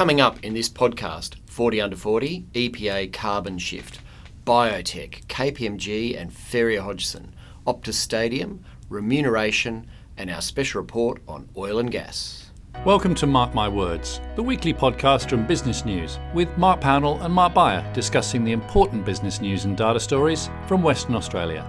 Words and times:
Coming 0.00 0.22
up 0.22 0.42
in 0.42 0.54
this 0.54 0.70
podcast 0.70 1.34
40 1.44 1.78
under 1.82 1.94
40, 1.94 2.46
EPA 2.54 3.12
carbon 3.12 3.58
shift, 3.58 4.00
biotech, 4.46 5.26
KPMG 5.26 6.18
and 6.18 6.32
Ferrier 6.32 6.80
Hodgson, 6.80 7.34
Optus 7.66 7.96
Stadium, 7.96 8.64
remuneration, 8.88 9.86
and 10.16 10.30
our 10.30 10.40
special 10.40 10.80
report 10.80 11.20
on 11.28 11.50
oil 11.54 11.78
and 11.78 11.90
gas. 11.90 12.50
Welcome 12.82 13.14
to 13.16 13.26
Mark 13.26 13.54
My 13.54 13.68
Words, 13.68 14.22
the 14.36 14.42
weekly 14.42 14.72
podcast 14.72 15.28
from 15.28 15.46
Business 15.46 15.84
News, 15.84 16.18
with 16.32 16.48
Mark 16.56 16.80
Pownall 16.80 17.22
and 17.22 17.34
Mark 17.34 17.52
Beyer 17.52 17.86
discussing 17.92 18.42
the 18.42 18.52
important 18.52 19.04
business 19.04 19.42
news 19.42 19.66
and 19.66 19.76
data 19.76 20.00
stories 20.00 20.48
from 20.66 20.82
Western 20.82 21.14
Australia. 21.14 21.62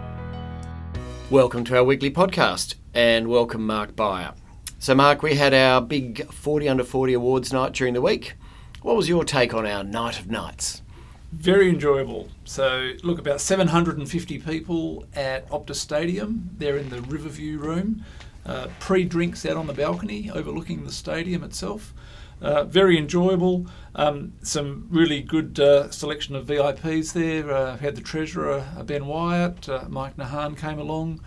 Welcome 1.29 1.65
to 1.65 1.75
our 1.75 1.83
weekly 1.83 2.11
podcast, 2.11 2.75
and 2.93 3.27
welcome 3.27 3.67
Mark 3.67 3.93
Beyer. 3.93 4.33
So, 4.81 4.95
Mark, 4.95 5.21
we 5.21 5.35
had 5.35 5.53
our 5.53 5.79
big 5.79 6.25
40 6.33 6.67
under 6.67 6.83
40 6.83 7.13
awards 7.13 7.53
night 7.53 7.73
during 7.73 7.93
the 7.93 8.01
week. 8.01 8.33
What 8.81 8.95
was 8.95 9.07
your 9.07 9.23
take 9.23 9.53
on 9.53 9.67
our 9.67 9.83
night 9.83 10.17
of 10.17 10.27
nights? 10.27 10.81
Very 11.31 11.69
enjoyable. 11.69 12.29
So, 12.45 12.93
look, 13.03 13.19
about 13.19 13.41
750 13.41 14.39
people 14.39 15.05
at 15.13 15.47
Optus 15.49 15.75
Stadium. 15.75 16.49
They're 16.57 16.77
in 16.77 16.89
the 16.89 17.03
Riverview 17.03 17.59
room. 17.59 18.03
Uh, 18.43 18.69
Pre 18.79 19.05
drinks 19.05 19.45
out 19.45 19.55
on 19.55 19.67
the 19.67 19.73
balcony 19.73 20.31
overlooking 20.31 20.83
the 20.83 20.91
stadium 20.91 21.43
itself. 21.43 21.93
Uh, 22.41 22.63
very 22.63 22.97
enjoyable. 22.97 23.67
Um, 23.93 24.33
some 24.41 24.87
really 24.89 25.21
good 25.21 25.59
uh, 25.59 25.91
selection 25.91 26.35
of 26.35 26.47
VIPs 26.47 27.13
there. 27.13 27.51
Uh, 27.53 27.77
had 27.77 27.95
the 27.95 28.01
treasurer 28.01 28.65
uh, 28.75 28.81
Ben 28.81 29.05
Wyatt, 29.05 29.69
uh, 29.69 29.85
Mike 29.89 30.17
Nahan 30.17 30.57
came 30.57 30.79
along, 30.79 31.21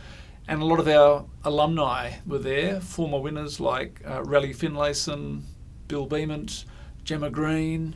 and 0.47 0.61
a 0.61 0.65
lot 0.65 0.79
of 0.79 0.89
our 0.89 1.25
alumni 1.45 2.13
were 2.27 2.39
there. 2.39 2.81
Former 2.81 3.19
winners 3.19 3.61
like 3.61 4.03
uh, 4.07 4.23
Raleigh 4.23 4.53
Finlayson, 4.53 5.43
Bill 5.89 6.07
Beament, 6.07 6.65
Gemma 7.05 7.31
Green, 7.31 7.95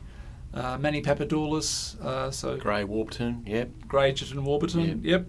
uh, 0.53 0.77
Manny 0.77 1.01
Papadoulis. 1.01 1.99
Uh, 2.03 2.31
so 2.31 2.57
Gray 2.57 2.83
Warburton, 2.83 3.43
yep. 3.45 3.69
Greygerton 3.87 4.43
Warburton, 4.43 5.01
yep. 5.03 5.27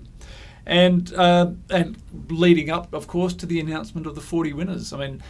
And 0.66 1.12
uh, 1.14 1.52
and 1.68 1.96
leading 2.28 2.70
up, 2.70 2.92
of 2.94 3.06
course, 3.06 3.34
to 3.34 3.46
the 3.46 3.60
announcement 3.60 4.06
of 4.06 4.14
the 4.14 4.20
40 4.20 4.52
winners. 4.52 4.92
I 4.92 4.98
mean, 4.98 5.22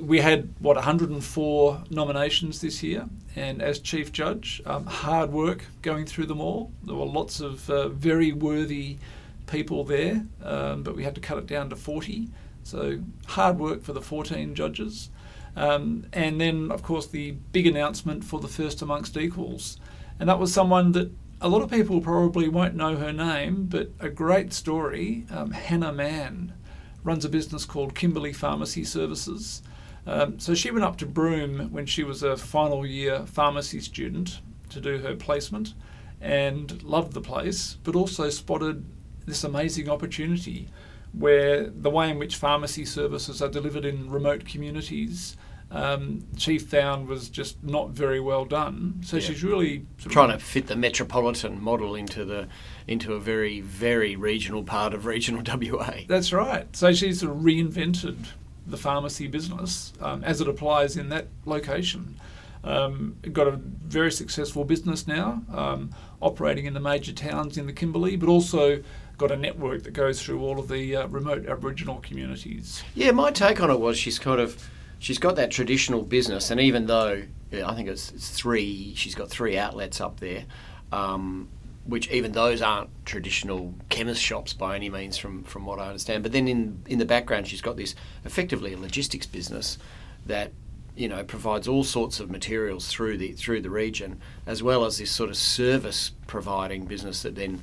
we 0.00 0.20
had 0.20 0.52
what 0.58 0.76
104 0.76 1.84
nominations 1.90 2.60
this 2.60 2.82
year, 2.82 3.06
and 3.36 3.62
as 3.62 3.78
chief 3.78 4.10
judge, 4.12 4.62
um, 4.66 4.86
hard 4.86 5.30
work 5.32 5.66
going 5.82 6.06
through 6.06 6.26
them 6.26 6.40
all. 6.40 6.72
There 6.82 6.96
were 6.96 7.04
lots 7.04 7.40
of 7.40 7.68
uh, 7.70 7.88
very 7.88 8.32
worthy 8.32 8.98
people 9.46 9.84
there, 9.84 10.26
um, 10.42 10.82
but 10.82 10.96
we 10.96 11.04
had 11.04 11.14
to 11.14 11.20
cut 11.20 11.38
it 11.38 11.46
down 11.46 11.70
to 11.70 11.76
40. 11.76 12.28
So 12.62 13.00
hard 13.26 13.58
work 13.58 13.82
for 13.82 13.92
the 13.92 14.00
14 14.00 14.54
judges. 14.54 15.10
Um, 15.56 16.06
and 16.12 16.40
then, 16.40 16.70
of 16.70 16.82
course, 16.82 17.06
the 17.06 17.32
big 17.52 17.66
announcement 17.66 18.24
for 18.24 18.40
the 18.40 18.48
first 18.48 18.82
amongst 18.82 19.16
equals. 19.16 19.78
And 20.18 20.28
that 20.28 20.38
was 20.38 20.52
someone 20.52 20.92
that 20.92 21.12
a 21.40 21.48
lot 21.48 21.62
of 21.62 21.70
people 21.70 22.00
probably 22.00 22.48
won't 22.48 22.74
know 22.74 22.96
her 22.96 23.12
name, 23.12 23.66
but 23.66 23.90
a 24.00 24.08
great 24.08 24.52
story. 24.52 25.26
Um, 25.30 25.50
Hannah 25.50 25.92
Mann 25.92 26.54
runs 27.02 27.24
a 27.24 27.28
business 27.28 27.64
called 27.64 27.94
Kimberley 27.94 28.32
Pharmacy 28.32 28.84
Services. 28.84 29.62
Um, 30.06 30.38
so 30.38 30.54
she 30.54 30.70
went 30.70 30.84
up 30.84 30.96
to 30.98 31.06
Broome 31.06 31.70
when 31.70 31.86
she 31.86 32.02
was 32.02 32.22
a 32.22 32.36
final 32.36 32.84
year 32.86 33.24
pharmacy 33.26 33.80
student 33.80 34.40
to 34.70 34.80
do 34.80 34.98
her 34.98 35.14
placement 35.14 35.74
and 36.20 36.82
loved 36.82 37.12
the 37.12 37.20
place, 37.20 37.76
but 37.84 37.94
also 37.94 38.30
spotted 38.30 38.84
this 39.26 39.44
amazing 39.44 39.88
opportunity 39.88 40.68
where 41.12 41.68
the 41.70 41.90
way 41.90 42.10
in 42.10 42.18
which 42.18 42.36
pharmacy 42.36 42.84
services 42.84 43.40
are 43.40 43.48
delivered 43.48 43.84
in 43.84 44.10
remote 44.10 44.44
communities 44.44 45.36
um, 45.70 46.24
she 46.36 46.58
found 46.58 47.08
was 47.08 47.28
just 47.28 47.62
not 47.64 47.90
very 47.90 48.20
well 48.20 48.44
done. 48.44 49.00
So 49.02 49.16
Yeah. 49.16 49.22
she's 49.24 49.42
really 49.42 49.86
sort 49.98 50.06
of- 50.06 50.12
Trying 50.12 50.30
to 50.30 50.38
fit 50.38 50.68
the 50.68 50.76
metropolitan 50.76 51.60
model 51.60 51.96
into 51.96 52.24
the 52.24 52.46
into 52.86 53.14
a 53.14 53.18
very 53.18 53.60
very 53.60 54.14
regional 54.14 54.62
part 54.62 54.94
of 54.94 55.04
regional 55.04 55.42
WA. 55.72 56.02
That's 56.06 56.32
right. 56.32 56.68
So 56.76 56.92
she's 56.92 57.20
sort 57.20 57.32
of 57.32 57.38
reinvented 57.38 58.26
the 58.66 58.76
pharmacy 58.76 59.26
business 59.26 59.92
um, 60.00 60.22
as 60.22 60.40
it 60.40 60.46
applies 60.48 60.96
in 60.96 61.08
that 61.08 61.26
location. 61.44 62.20
Um, 62.62 63.16
got 63.32 63.48
a 63.48 63.52
very 63.86 64.12
successful 64.12 64.64
business 64.64 65.06
now, 65.08 65.42
um, 65.52 65.90
operating 66.22 66.66
in 66.66 66.72
the 66.74 66.80
major 66.80 67.12
towns 67.12 67.58
in 67.58 67.66
the 67.66 67.72
Kimberley, 67.72 68.16
but 68.16 68.28
also 68.28 68.82
got 69.16 69.30
a 69.30 69.36
network 69.36 69.84
that 69.84 69.92
goes 69.92 70.22
through 70.22 70.40
all 70.40 70.58
of 70.58 70.68
the 70.68 70.96
uh, 70.96 71.06
remote 71.08 71.46
Aboriginal 71.46 72.00
communities. 72.00 72.82
Yeah, 72.94 73.12
my 73.12 73.30
take 73.30 73.60
on 73.60 73.70
it 73.70 73.80
was 73.80 73.96
she's 73.96 74.18
kind 74.18 74.40
of 74.40 74.68
she's 74.98 75.18
got 75.18 75.36
that 75.36 75.50
traditional 75.50 76.02
business, 76.02 76.50
and 76.50 76.60
even 76.60 76.86
though 76.86 77.22
yeah, 77.50 77.68
I 77.68 77.74
think 77.74 77.88
it's, 77.88 78.10
it's 78.12 78.30
three, 78.30 78.94
she's 78.96 79.14
got 79.14 79.30
three 79.30 79.56
outlets 79.56 80.00
up 80.00 80.18
there, 80.20 80.44
um, 80.90 81.48
which 81.84 82.10
even 82.10 82.32
those 82.32 82.62
aren't 82.62 82.90
traditional 83.04 83.74
chemist 83.88 84.20
shops 84.22 84.52
by 84.52 84.74
any 84.74 84.90
means, 84.90 85.16
from 85.16 85.44
from 85.44 85.66
what 85.66 85.78
I 85.78 85.86
understand. 85.88 86.22
But 86.22 86.32
then 86.32 86.48
in 86.48 86.82
in 86.86 86.98
the 86.98 87.04
background, 87.04 87.46
she's 87.46 87.62
got 87.62 87.76
this 87.76 87.94
effectively 88.24 88.72
a 88.72 88.78
logistics 88.78 89.26
business 89.26 89.78
that 90.26 90.52
you 90.96 91.08
know 91.08 91.22
provides 91.24 91.68
all 91.68 91.84
sorts 91.84 92.20
of 92.20 92.30
materials 92.30 92.88
through 92.88 93.18
the 93.18 93.32
through 93.32 93.60
the 93.60 93.70
region, 93.70 94.20
as 94.46 94.62
well 94.62 94.84
as 94.84 94.98
this 94.98 95.10
sort 95.10 95.30
of 95.30 95.36
service 95.36 96.12
providing 96.26 96.86
business 96.86 97.22
that 97.22 97.34
then 97.34 97.62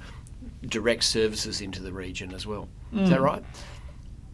directs 0.67 1.07
services 1.07 1.61
into 1.61 1.81
the 1.81 1.91
region 1.94 2.33
as 2.33 2.45
well. 2.45 2.67
Is 2.94 3.09
that 3.09 3.19
Mm. 3.19 3.23
right? 3.23 3.44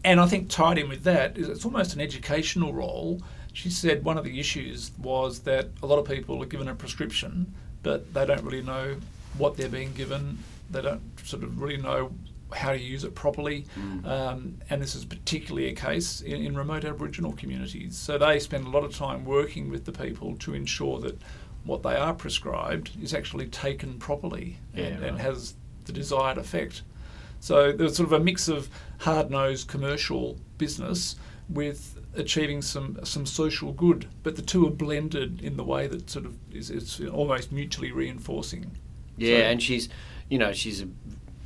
And 0.03 0.19
I 0.19 0.25
think 0.27 0.49
tied 0.49 0.77
in 0.77 0.89
with 0.89 1.03
that 1.03 1.37
is 1.37 1.47
it's 1.49 1.65
almost 1.65 1.93
an 1.93 2.01
educational 2.01 2.73
role. 2.73 3.21
She 3.53 3.69
said 3.69 4.03
one 4.03 4.17
of 4.17 4.23
the 4.23 4.39
issues 4.39 4.91
was 4.99 5.39
that 5.39 5.69
a 5.81 5.85
lot 5.87 5.99
of 5.99 6.05
people 6.07 6.41
are 6.41 6.45
given 6.45 6.67
a 6.67 6.75
prescription, 6.75 7.53
but 7.83 8.13
they 8.13 8.25
don't 8.25 8.43
really 8.43 8.61
know 8.61 8.97
what 9.37 9.57
they're 9.57 9.69
being 9.69 9.93
given. 9.93 10.39
They 10.69 10.81
don't 10.81 11.01
sort 11.23 11.43
of 11.43 11.61
really 11.61 11.77
know 11.77 12.11
how 12.53 12.71
to 12.71 12.79
use 12.79 13.03
it 13.03 13.13
properly. 13.15 13.65
Um, 14.05 14.57
and 14.69 14.81
this 14.81 14.95
is 14.95 15.03
particularly 15.05 15.67
a 15.69 15.73
case 15.73 16.21
in, 16.21 16.41
in 16.45 16.55
remote 16.57 16.85
Aboriginal 16.85 17.33
communities. 17.33 17.97
So 17.97 18.17
they 18.17 18.39
spend 18.39 18.65
a 18.67 18.69
lot 18.69 18.83
of 18.85 18.95
time 18.95 19.25
working 19.25 19.69
with 19.69 19.85
the 19.85 19.91
people 19.91 20.35
to 20.37 20.53
ensure 20.53 20.99
that 21.01 21.19
what 21.65 21.83
they 21.83 21.95
are 21.95 22.13
prescribed 22.13 22.91
is 23.01 23.13
actually 23.13 23.47
taken 23.47 23.97
properly 23.99 24.57
and, 24.73 24.85
Yeah, 25.01 25.07
and 25.07 25.17
right. 25.17 25.19
has 25.19 25.55
the 25.87 25.93
desired 25.93 26.37
effect. 26.37 26.83
So 27.39 27.71
there 27.71 27.85
was 27.85 27.95
sort 27.95 28.07
of 28.07 28.13
a 28.13 28.23
mix 28.23 28.47
of 28.47 28.69
hard-nosed 28.99 29.67
commercial 29.67 30.37
business 30.57 31.15
with 31.49 31.99
achieving 32.15 32.61
some 32.61 32.97
some 33.03 33.25
social 33.25 33.71
good, 33.71 34.07
but 34.23 34.35
the 34.35 34.41
two 34.41 34.65
are 34.67 34.71
blended 34.71 35.41
in 35.41 35.55
the 35.55 35.63
way 35.63 35.87
that 35.87 36.09
sort 36.09 36.25
of 36.25 36.35
is 36.51 36.69
it's 36.69 36.99
almost 36.99 37.51
mutually 37.51 37.91
reinforcing. 37.91 38.71
Yeah, 39.17 39.37
So- 39.39 39.43
and 39.45 39.61
she's, 39.63 39.89
you 40.29 40.37
know, 40.39 40.51
she's 40.53 40.83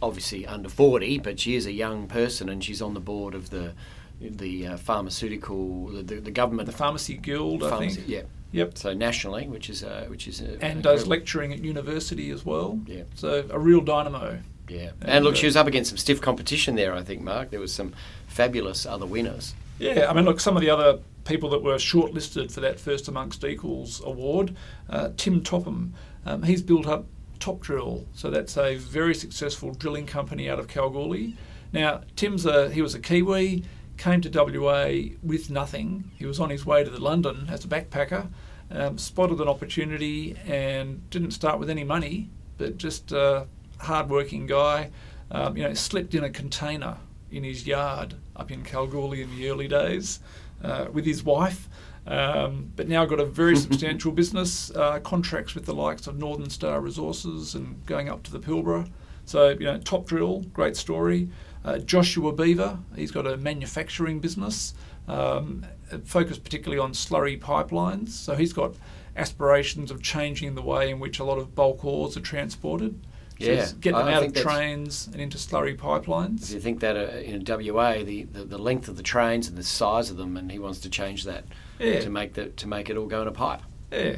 obviously 0.01 0.47
under 0.47 0.69
forty, 0.69 1.19
but 1.19 1.39
she 1.39 1.55
is 1.55 1.65
a 1.65 1.71
young 1.71 2.07
person, 2.07 2.49
and 2.49 2.63
she's 2.63 2.81
on 2.81 2.93
the 2.93 2.99
board 3.01 3.35
of 3.35 3.49
the 3.49 3.73
the 4.21 4.67
uh, 4.67 4.77
pharmaceutical, 4.77 5.87
the, 5.87 6.03
the, 6.03 6.29
government 6.31 6.67
The 6.67 6.71
Pharmacy 6.77 7.15
Guild, 7.15 7.63
I 7.63 7.69
pharmacy. 7.71 7.95
think. 8.01 8.07
Yeah, 8.07 8.21
Yep. 8.51 8.77
so 8.77 8.93
nationally, 8.93 9.47
which 9.47 9.69
is 9.69 9.83
uh, 9.83 10.05
which 10.07 10.27
is 10.27 10.41
uh, 10.41 10.57
And 10.61 10.83
does 10.83 11.07
lecturing 11.07 11.53
at 11.53 11.63
university 11.63 12.31
as 12.31 12.45
well. 12.45 12.79
Yeah. 12.85 13.03
So 13.15 13.45
a 13.49 13.59
real 13.59 13.81
dynamo. 13.81 14.39
Yeah, 14.67 14.91
and, 15.01 15.09
and, 15.09 15.25
look, 15.25 15.33
uh, 15.33 15.37
she 15.37 15.45
was 15.45 15.57
up 15.57 15.67
against 15.67 15.89
some 15.89 15.97
stiff 15.97 16.21
competition 16.21 16.75
there. 16.75 16.93
I 16.93 17.03
think, 17.03 17.21
Mark. 17.21 17.49
There 17.49 17.59
was 17.59 17.73
some 17.73 17.93
fabulous 18.27 18.85
other 18.85 19.05
winners. 19.05 19.53
Yeah, 19.79 20.07
I 20.09 20.13
mean, 20.13 20.25
look, 20.25 20.39
some 20.39 20.55
of 20.55 20.61
the 20.61 20.69
other 20.69 20.99
people 21.25 21.49
that 21.49 21.61
were 21.61 21.75
shortlisted 21.75 22.51
for 22.51 22.61
that 22.61 22.79
First 22.79 23.07
Amongst 23.07 23.43
Equals 23.43 24.01
award, 24.03 24.55
uh, 24.89 25.09
Tim 25.17 25.41
Topham, 25.41 25.93
um, 26.25 26.43
he's 26.43 26.61
built 26.61 26.87
up 26.87 27.05
Top 27.39 27.61
Drill, 27.61 28.05
so 28.13 28.29
that's 28.29 28.57
a 28.57 28.75
very 28.75 29.15
successful 29.15 29.73
drilling 29.73 30.05
company 30.05 30.49
out 30.49 30.59
of 30.59 30.67
Kalgoorlie. 30.67 31.35
Now, 31.73 32.01
Tim's 32.15 32.45
a 32.45 32.69
he 32.69 32.81
was 32.81 32.93
a 32.93 32.99
Kiwi, 32.99 33.63
came 34.01 34.19
to 34.19 34.29
WA 34.29 35.13
with 35.21 35.51
nothing. 35.51 36.09
He 36.17 36.25
was 36.25 36.39
on 36.39 36.49
his 36.49 36.65
way 36.65 36.83
to 36.83 36.89
the 36.89 36.99
London 36.99 37.47
as 37.51 37.63
a 37.63 37.67
backpacker, 37.67 38.29
um, 38.71 38.97
spotted 38.97 39.39
an 39.39 39.47
opportunity 39.47 40.35
and 40.47 41.07
didn't 41.11 41.31
start 41.31 41.59
with 41.59 41.69
any 41.69 41.83
money, 41.83 42.31
but 42.57 42.77
just 42.77 43.11
a 43.11 43.45
hard-working 43.77 44.47
guy. 44.47 44.89
Um, 45.29 45.55
you 45.55 45.63
know, 45.63 45.75
slept 45.75 46.15
in 46.15 46.23
a 46.23 46.31
container 46.31 46.97
in 47.31 47.43
his 47.43 47.67
yard 47.67 48.15
up 48.35 48.49
in 48.49 48.63
Kalgoorlie 48.63 49.21
in 49.21 49.29
the 49.35 49.49
early 49.51 49.67
days 49.67 50.19
uh, 50.63 50.87
with 50.91 51.05
his 51.05 51.23
wife. 51.23 51.69
Um, 52.07 52.71
but 52.75 52.87
now 52.87 53.05
got 53.05 53.19
a 53.19 53.25
very 53.25 53.55
substantial 53.67 54.11
business, 54.11 54.71
uh, 54.71 54.99
contracts 55.01 55.53
with 55.53 55.65
the 55.65 55.75
likes 55.75 56.07
of 56.07 56.17
Northern 56.17 56.49
Star 56.49 56.81
Resources 56.81 57.53
and 57.53 57.85
going 57.85 58.09
up 58.09 58.23
to 58.23 58.31
the 58.31 58.39
Pilbara. 58.39 58.89
So, 59.25 59.49
you 59.49 59.65
know, 59.65 59.77
Top 59.77 60.07
Drill, 60.07 60.41
great 60.53 60.75
story. 60.75 61.29
Uh, 61.63 61.77
Joshua 61.77 62.31
Beaver, 62.33 62.79
he's 62.95 63.11
got 63.11 63.27
a 63.27 63.37
manufacturing 63.37 64.19
business 64.19 64.73
um, 65.07 65.65
focused 66.05 66.43
particularly 66.43 66.79
on 66.79 66.93
slurry 66.93 67.39
pipelines. 67.39 68.09
So 68.09 68.35
he's 68.35 68.53
got 68.53 68.73
aspirations 69.15 69.91
of 69.91 70.01
changing 70.01 70.55
the 70.55 70.61
way 70.61 70.89
in 70.89 70.99
which 70.99 71.19
a 71.19 71.23
lot 71.23 71.37
of 71.37 71.53
bulk 71.53 71.83
ores 71.85 72.17
are 72.17 72.21
transported. 72.21 72.99
So 73.39 73.47
Yeah, 73.51 73.67
get 73.79 73.93
them 73.93 74.07
I 74.07 74.13
out 74.13 74.23
of 74.23 74.33
trains 74.35 75.07
and 75.11 75.19
into 75.19 75.37
slurry 75.37 75.73
If 75.73 75.79
pipelines. 75.81 76.53
you 76.53 76.59
think 76.59 76.79
that 76.81 76.95
uh, 76.95 77.17
in 77.17 77.43
WA, 77.45 78.03
the, 78.03 78.23
the, 78.23 78.43
the 78.43 78.57
length 78.57 78.87
of 78.87 78.97
the 78.97 79.03
trains 79.03 79.47
and 79.47 79.57
the 79.57 79.63
size 79.63 80.09
of 80.11 80.17
them, 80.17 80.37
and 80.37 80.51
he 80.51 80.59
wants 80.59 80.79
to 80.81 80.89
change 80.89 81.23
that 81.25 81.43
Yeah. 81.79 81.99
to 82.01 82.09
make 82.09 82.33
the 82.33 82.47
to 82.49 82.67
make 82.67 82.89
it 82.89 82.97
all 82.97 83.07
go 83.07 83.21
in 83.23 83.27
a 83.27 83.31
pipe. 83.31 83.61
Yeah, 83.91 84.17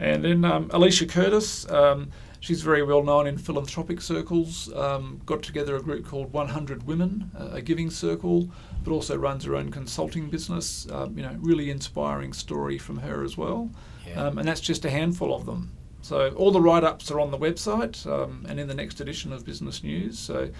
And 0.00 0.24
then 0.24 0.44
um, 0.44 0.70
Alicia 0.72 1.06
Curtis, 1.06 1.70
um, 1.70 2.08
she's 2.44 2.60
very 2.60 2.82
well 2.82 3.02
known 3.02 3.26
in 3.26 3.38
philanthropic 3.38 4.02
circles, 4.02 4.70
um, 4.74 5.18
got 5.24 5.42
together 5.42 5.76
a 5.76 5.82
group 5.82 6.06
called 6.06 6.30
100 6.30 6.86
Women, 6.86 7.30
uh, 7.38 7.48
a 7.52 7.62
giving 7.62 7.88
circle, 7.88 8.50
but 8.82 8.92
also 8.92 9.16
runs 9.16 9.44
her 9.44 9.56
own 9.56 9.70
consulting 9.70 10.28
business. 10.28 10.86
Um, 10.90 11.16
you 11.16 11.22
know, 11.22 11.34
really 11.40 11.70
inspiring 11.70 12.34
story 12.34 12.76
from 12.76 12.98
her 12.98 13.24
as 13.24 13.38
well. 13.38 13.70
Yeah. 14.06 14.26
Um, 14.26 14.36
and 14.36 14.46
that's 14.46 14.60
just 14.60 14.84
a 14.84 14.90
handful 14.90 15.34
of 15.34 15.46
them. 15.46 15.72
So 16.02 16.34
all 16.36 16.50
the 16.50 16.60
write-ups 16.60 17.10
are 17.10 17.18
on 17.18 17.30
the 17.30 17.38
website 17.38 18.06
um, 18.06 18.44
and 18.46 18.60
in 18.60 18.68
the 18.68 18.74
next 18.74 19.00
edition 19.00 19.32
of 19.32 19.46
Business 19.46 19.82
News. 19.82 20.18
So 20.18 20.50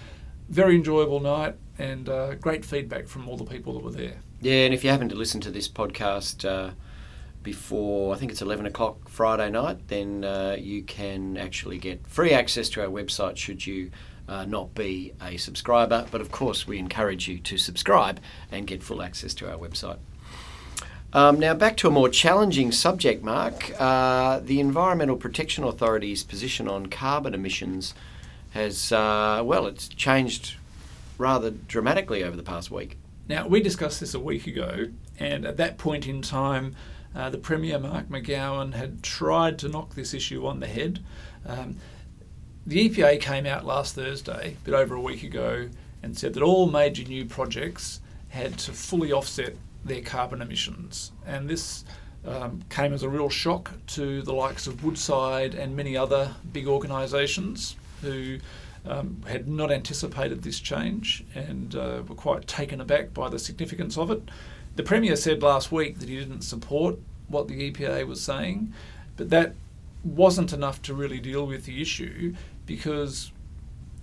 very 0.49 0.75
enjoyable 0.75 1.19
night 1.19 1.55
and 1.77 2.09
uh, 2.09 2.33
great 2.35 2.65
feedback 2.65 3.07
from 3.07 3.29
all 3.29 3.37
the 3.37 3.45
people 3.45 3.73
that 3.73 3.83
were 3.83 3.91
there. 3.91 4.15
Yeah, 4.41 4.65
and 4.65 4.73
if 4.73 4.83
you 4.83 4.89
happen 4.89 5.07
to 5.09 5.15
listen 5.15 5.39
to 5.41 5.51
this 5.51 5.69
podcast 5.69 6.49
uh, 6.49 6.71
before, 7.45 8.13
I 8.13 8.17
think 8.17 8.31
it's 8.31 8.41
11 8.41 8.65
o'clock 8.65 9.07
Friday 9.07 9.49
night, 9.49 9.87
then 9.87 10.25
uh, 10.25 10.57
you 10.59 10.83
can 10.83 11.37
actually 11.37 11.77
get 11.77 12.05
free 12.05 12.31
access 12.31 12.67
to 12.69 12.81
our 12.81 12.89
website 12.89 13.37
should 13.37 13.65
you 13.65 13.91
uh, 14.27 14.43
not 14.43 14.73
be 14.73 15.13
a 15.21 15.37
subscriber. 15.37 16.07
But 16.11 16.19
of 16.19 16.31
course, 16.31 16.67
we 16.67 16.77
encourage 16.79 17.29
you 17.29 17.37
to 17.39 17.57
subscribe 17.57 18.19
and 18.51 18.67
get 18.67 18.83
full 18.83 19.01
access 19.01 19.33
to 19.35 19.49
our 19.49 19.57
website. 19.57 19.99
Um, 21.13 21.39
now, 21.39 21.53
back 21.53 21.77
to 21.77 21.87
a 21.87 21.91
more 21.91 22.09
challenging 22.09 22.73
subject, 22.73 23.23
Mark. 23.23 23.71
Uh, 23.79 24.39
the 24.39 24.59
Environmental 24.59 25.15
Protection 25.15 25.63
Authority's 25.63 26.23
position 26.23 26.67
on 26.67 26.87
carbon 26.87 27.33
emissions 27.33 27.93
has, 28.49 28.91
uh, 28.91 29.41
well, 29.45 29.67
it's 29.67 29.87
changed 29.87 30.55
rather 31.17 31.51
dramatically 31.51 32.23
over 32.23 32.35
the 32.35 32.43
past 32.43 32.69
week. 32.69 32.97
Now, 33.29 33.47
we 33.47 33.61
discussed 33.61 33.99
this 34.01 34.13
a 34.13 34.19
week 34.19 34.45
ago, 34.45 34.89
and 35.17 35.45
at 35.45 35.57
that 35.57 35.77
point 35.77 36.05
in 36.05 36.21
time, 36.21 36.75
uh, 37.15 37.29
the 37.29 37.37
Premier, 37.37 37.79
Mark 37.79 38.09
McGowan, 38.09 38.73
had 38.73 39.01
tried 39.01 39.57
to 39.59 39.69
knock 39.69 39.95
this 39.95 40.13
issue 40.13 40.45
on 40.45 40.59
the 40.59 40.67
head. 40.67 41.03
Um, 41.45 41.77
the 42.65 42.89
EPA 42.89 43.21
came 43.21 43.45
out 43.45 43.65
last 43.65 43.95
Thursday, 43.95 44.55
a 44.61 44.65
bit 44.65 44.73
over 44.73 44.95
a 44.95 45.01
week 45.01 45.23
ago, 45.23 45.69
and 46.03 46.17
said 46.17 46.33
that 46.33 46.43
all 46.43 46.67
major 46.69 47.03
new 47.03 47.25
projects 47.25 48.01
had 48.29 48.57
to 48.59 48.73
fully 48.73 49.11
offset 49.11 49.55
their 49.83 50.01
carbon 50.01 50.41
emissions. 50.41 51.11
And 51.25 51.47
this 51.47 51.85
um, 52.25 52.63
came 52.69 52.91
as 52.91 53.03
a 53.03 53.09
real 53.09 53.29
shock 53.29 53.71
to 53.87 54.21
the 54.21 54.33
likes 54.33 54.67
of 54.67 54.83
Woodside 54.83 55.55
and 55.55 55.75
many 55.75 55.95
other 55.95 56.35
big 56.51 56.67
organisations 56.67 57.75
who 58.01 58.39
um, 58.85 59.21
had 59.27 59.47
not 59.47 59.71
anticipated 59.71 60.43
this 60.43 60.59
change 60.59 61.23
and 61.33 61.75
uh, 61.75 62.03
were 62.07 62.15
quite 62.15 62.47
taken 62.47 62.81
aback 62.81 63.13
by 63.13 63.29
the 63.29 63.39
significance 63.39 63.97
of 63.97 64.11
it. 64.11 64.21
The 64.75 64.83
Premier 64.83 65.15
said 65.15 65.41
last 65.41 65.71
week 65.71 65.99
that 65.99 66.09
he 66.09 66.17
didn't 66.17 66.41
support 66.41 66.97
what 67.27 67.47
the 67.47 67.71
EPA 67.71 68.05
was 68.07 68.21
saying, 68.21 68.73
but 69.15 69.29
that 69.29 69.55
wasn't 70.03 70.53
enough 70.53 70.81
to 70.83 70.93
really 70.93 71.19
deal 71.19 71.47
with 71.47 71.65
the 71.65 71.81
issue 71.81 72.35
because 72.65 73.31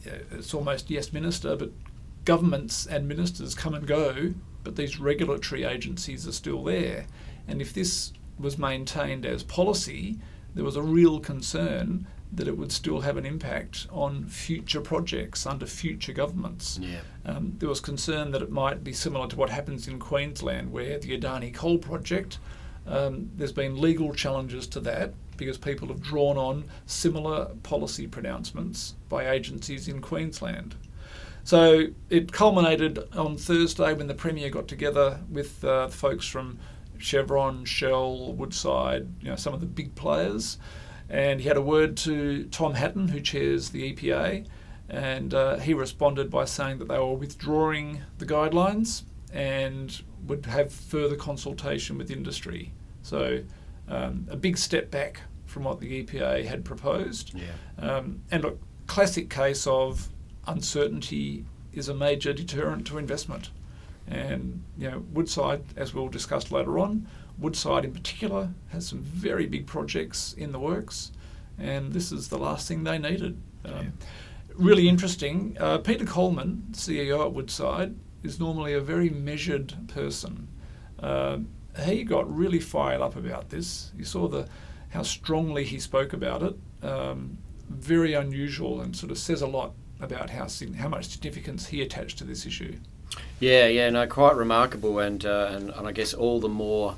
it's 0.05 0.55
almost 0.55 0.91
yes, 0.91 1.13
minister, 1.13 1.57
but 1.57 1.71
governments 2.25 2.87
and 2.87 3.07
ministers 3.07 3.55
come 3.55 3.75
and 3.75 3.87
go, 3.87 4.35
but 4.65 4.77
these 4.77 4.99
regulatory 4.99 5.65
agencies 5.65 6.27
are 6.27 6.33
still 6.33 6.65
there. 6.65 7.07
And 7.47 7.61
if 7.61 7.73
this 7.73 8.13
was 8.39 8.59
maintained 8.59 9.27
as 9.27 9.43
policy, 9.43 10.19
there 10.55 10.65
was 10.65 10.77
a 10.77 10.83
real 10.83 11.21
concern 11.21 12.07
that 12.34 12.49
it 12.49 12.56
would 12.56 12.73
still 12.73 13.00
have 13.00 13.17
an 13.17 13.26
impact 13.26 13.87
on 13.90 14.25
future 14.25 14.81
projects 14.81 15.46
under 15.46 15.67
future 15.67 16.12
governments. 16.12 16.79
Yeah. 16.81 17.00
Um, 17.26 17.55
there 17.58 17.69
was 17.69 17.81
concern 17.81 18.31
that 18.32 18.43
it 18.43 18.50
might 18.50 18.82
be 18.82 18.93
similar 18.93 19.29
to 19.29 19.37
what 19.37 19.50
happens 19.50 19.87
in 19.87 19.99
Queensland, 19.99 20.73
where 20.73 20.99
the 20.99 21.19
Adani 21.19 21.52
coal 21.52 21.79
project, 21.79 22.38
um, 22.87 23.31
there's 23.37 23.52
been 23.52 23.81
legal 23.81 24.14
challenges 24.14 24.67
to 24.69 24.81
that 24.81 25.12
because 25.37 25.58
people 25.58 25.88
have 25.88 26.00
drawn 26.00 26.38
on 26.38 26.64
similar 26.87 27.46
policy 27.62 28.06
pronouncements 28.06 28.94
by 29.08 29.29
agencies 29.31 29.88
in 29.88 30.00
Queensland. 30.00 30.75
So 31.44 31.88
it 32.08 32.32
culminated 32.32 32.99
on 33.14 33.37
Thursday 33.37 33.93
when 33.94 34.06
the 34.06 34.14
Premier 34.14 34.49
got 34.49 34.69
together 34.69 35.20
with 35.31 35.64
uh, 35.64 35.88
folks 35.88 36.26
from 36.26 36.58
Chevron, 36.99 37.64
Shell, 37.64 38.34
Woodside, 38.34 39.08
you 39.20 39.29
know, 39.29 39.37
some 39.37 39.52
of 39.52 39.61
the 39.61 39.67
big 39.67 39.94
players. 39.96 40.58
And 41.12 41.43
he 41.43 41.49
had 41.49 41.59
a 41.59 41.62
word 41.62 41.97
to 41.99 42.44
Tom 42.44 42.73
Hatton, 42.73 43.09
who 43.09 43.20
chairs 43.20 43.69
the 43.69 43.93
EPA, 43.93 44.47
and 44.88 45.35
uh, 45.35 45.59
he 45.59 45.75
responded 45.75 46.31
by 46.31 46.47
saying 46.47 46.79
that 46.79 46.88
they 46.88 46.99
were 46.99 47.12
withdrawing 47.12 48.00
the 48.17 48.25
guidelines 48.25 49.03
and 49.31 50.03
would 50.26 50.47
have 50.47 50.73
further 50.73 51.14
consultation 51.14 51.99
with 51.99 52.11
industry. 52.11 52.73
So 53.03 53.43
um, 53.88 54.26
a 54.31 54.37
big 54.37 54.56
step 54.56 54.91
back 54.91 55.20
from 55.44 55.64
what 55.64 55.81
the 55.81 56.03
EPA 56.03 56.47
had 56.47 56.64
proposed. 56.64 57.35
Yeah. 57.35 57.53
Um, 57.79 58.23
and 58.31 58.47
a 58.47 58.55
classic 58.87 59.29
case 59.29 59.67
of 59.67 60.08
uncertainty 60.47 61.44
is 61.75 61.88
a 61.88 61.94
major 61.94 62.32
deterrent 62.32 62.87
to 62.87 62.97
investment. 62.97 63.50
And 64.06 64.62
you 64.79 64.91
know, 64.91 65.05
Woodside, 65.12 65.62
as 65.76 65.93
we'll 65.93 66.08
discuss 66.08 66.50
later 66.50 66.79
on, 66.79 67.06
Woodside 67.43 67.85
in 67.85 67.93
particular 67.93 68.50
has 68.69 68.87
some 68.87 69.00
very 69.00 69.47
big 69.47 69.67
projects 69.67 70.33
in 70.33 70.53
the 70.53 70.59
works, 70.59 71.12
and 71.59 71.93
this 71.93 72.12
is 72.12 72.29
the 72.29 72.39
last 72.39 72.69
thing 72.69 72.85
they 72.85 72.99
needed. 72.99 73.41
Um, 73.65 73.93
really 74.55 74.89
interesting. 74.89 75.56
Uh, 75.61 75.79
Peter 75.79 76.05
Coleman, 76.05 76.65
CEO 76.73 77.25
at 77.25 77.33
Woodside, 77.33 77.94
is 78.23 78.39
normally 78.39 78.73
a 78.75 78.81
very 78.81 79.11
measured 79.11 79.75
person. 79.89 80.49
Uh, 80.99 81.39
he 81.85 82.05
got 82.05 82.33
really 82.35 82.61
fired 82.61 83.00
up 83.00 83.17
about 83.17 83.50
this. 83.50 83.93
You 83.97 84.05
saw 84.05 84.29
the 84.29 84.49
how 84.91 85.03
strongly 85.03 85.65
he 85.65 85.79
spoke 85.79 86.12
about 86.12 86.43
it. 86.43 86.55
Um, 86.83 87.39
very 87.69 88.12
unusual 88.12 88.83
and 88.83 88.94
sort 88.94 89.11
of 89.11 89.19
says 89.19 89.41
a 89.41 89.47
lot 89.47 89.73
about 90.00 90.31
how 90.31 90.47
how 90.77 90.89
much 90.89 91.09
significance 91.09 91.67
he 91.67 91.81
attached 91.81 92.19
to 92.19 92.25
this 92.25 92.44
issue. 92.44 92.77
Yeah, 93.41 93.67
yeah, 93.67 93.91
no, 93.91 94.06
quite 94.06 94.37
remarkable, 94.37 94.99
and 94.99 95.25
uh, 95.25 95.50
and, 95.53 95.71
and 95.71 95.89
I 95.89 95.93
guess 95.93 96.15
all 96.15 96.41
the 96.41 96.49
more 96.49 96.97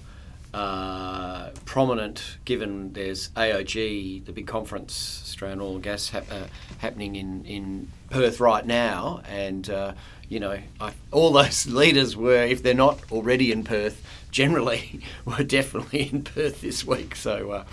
uh, 0.55 1.51
prominent 1.65 2.39
given 2.45 2.93
there's 2.93 3.31
AOG, 3.31 4.25
the 4.25 4.33
big 4.33 4.47
conference, 4.47 5.21
Australian 5.25 5.61
Oil 5.61 5.75
and 5.75 5.83
Gas, 5.83 6.15
uh, 6.15 6.47
happening 6.79 7.17
in, 7.17 7.45
in 7.45 7.91
Perth 8.09 8.39
right 8.39 8.65
now, 8.65 9.21
and 9.29 9.69
uh, 9.69 9.95
you 10.29 10.39
know, 10.39 10.57
I, 10.81 10.93
all 11.11 11.33
those 11.33 11.67
leaders 11.81 12.17
were, 12.17 12.45
if 12.45 12.63
they're 12.63 12.73
not 12.73 13.01
already 13.11 13.51
in 13.51 13.65
Perth, 13.65 14.01
generally 14.31 15.01
were 15.25 15.43
definitely 15.43 16.09
in 16.13 16.23
Perth 16.23 16.61
this 16.61 16.87
week. 16.87 17.17
So, 17.17 17.51
uh, 17.51 17.65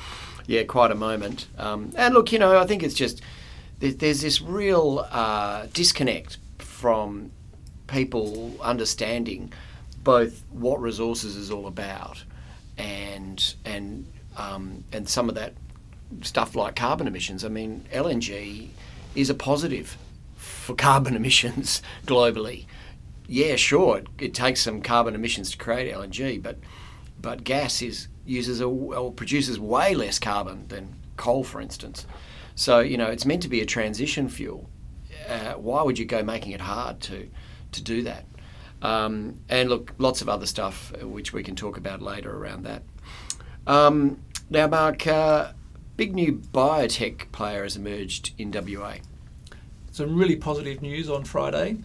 yeah, 0.48 0.64
quite 0.64 0.90
a 0.90 0.96
moment. 0.96 1.46
Um, 1.60 1.92
and 1.96 2.16
look, 2.16 2.32
you 2.32 2.40
know, 2.40 2.58
I 2.58 2.66
think 2.66 2.82
it's 2.82 2.96
just 2.96 3.22
there's 3.78 4.22
this 4.22 4.42
real 4.42 5.08
uh, 5.12 5.68
disconnect 5.72 6.40
from 6.58 7.32
people 7.86 8.56
understanding 8.60 9.54
both 10.04 10.44
what 10.50 10.82
resources 10.82 11.36
is 11.36 11.52
all 11.52 11.68
about 11.68 12.24
and 12.82 13.56
and 13.64 14.08
um, 14.38 14.84
and 14.92 15.08
some 15.08 15.30
of 15.30 15.36
that 15.36 15.54
stuff 16.22 16.56
like 16.56 16.76
carbon 16.76 17.08
emissions. 17.08 17.46
I 17.46 17.50
mean, 17.50 17.86
LNG 17.94 18.70
is 19.16 19.30
a 19.30 19.34
positive 19.34 19.98
for 20.36 20.76
carbon 20.88 21.16
emissions 21.16 21.82
globally. 22.06 22.66
Yeah, 23.28 23.56
sure, 23.56 24.00
it, 24.00 24.08
it 24.20 24.34
takes 24.34 24.62
some 24.62 24.82
carbon 24.82 25.16
emissions 25.16 25.52
to 25.52 25.58
create 25.58 25.94
LNG, 25.94 26.42
but 26.42 26.58
but 27.22 27.44
gas 27.44 27.82
is 27.82 28.08
uses 28.26 28.62
a, 28.62 28.66
or 28.66 29.12
produces 29.12 29.60
way 29.60 29.94
less 29.94 30.20
carbon 30.20 30.68
than 30.68 30.96
coal, 31.18 31.44
for 31.44 31.62
instance. 31.62 32.06
So 32.56 32.80
you 32.80 32.98
know, 32.98 33.08
it's 33.08 33.26
meant 33.26 33.44
to 33.44 33.50
be 33.50 33.62
a 33.62 33.66
transition 33.66 34.28
fuel. 34.28 34.70
Uh, 35.30 35.54
why 35.54 35.84
would 35.84 36.00
you 36.00 36.06
go 36.06 36.24
making 36.24 36.52
it 36.54 36.62
hard 36.62 37.00
to 37.02 37.30
to 37.74 37.84
do 37.84 38.02
that? 38.04 38.26
Um, 38.82 39.40
and 39.48 39.70
look, 39.70 39.94
lots 39.98 40.22
of 40.22 40.30
other 40.30 40.46
stuff 40.46 40.92
uh, 41.02 41.08
which 41.08 41.34
we 41.34 41.44
can 41.44 41.56
talk 41.56 41.78
about 41.78 42.02
later 42.02 42.36
around 42.36 42.64
that. 42.64 42.84
Um, 43.68 44.20
now, 44.50 44.68
Mark, 44.68 45.06
uh, 45.06 45.52
big 45.98 46.16
new 46.16 46.34
biotech 46.34 47.32
player 47.32 47.64
has 47.64 47.76
emerged 47.76 48.34
in 48.38 48.52
WA. 48.52 48.96
Some 49.92 50.16
really 50.16 50.36
positive 50.36 50.82
news 50.82 51.10
on 51.10 51.24
Friday. 51.26 51.78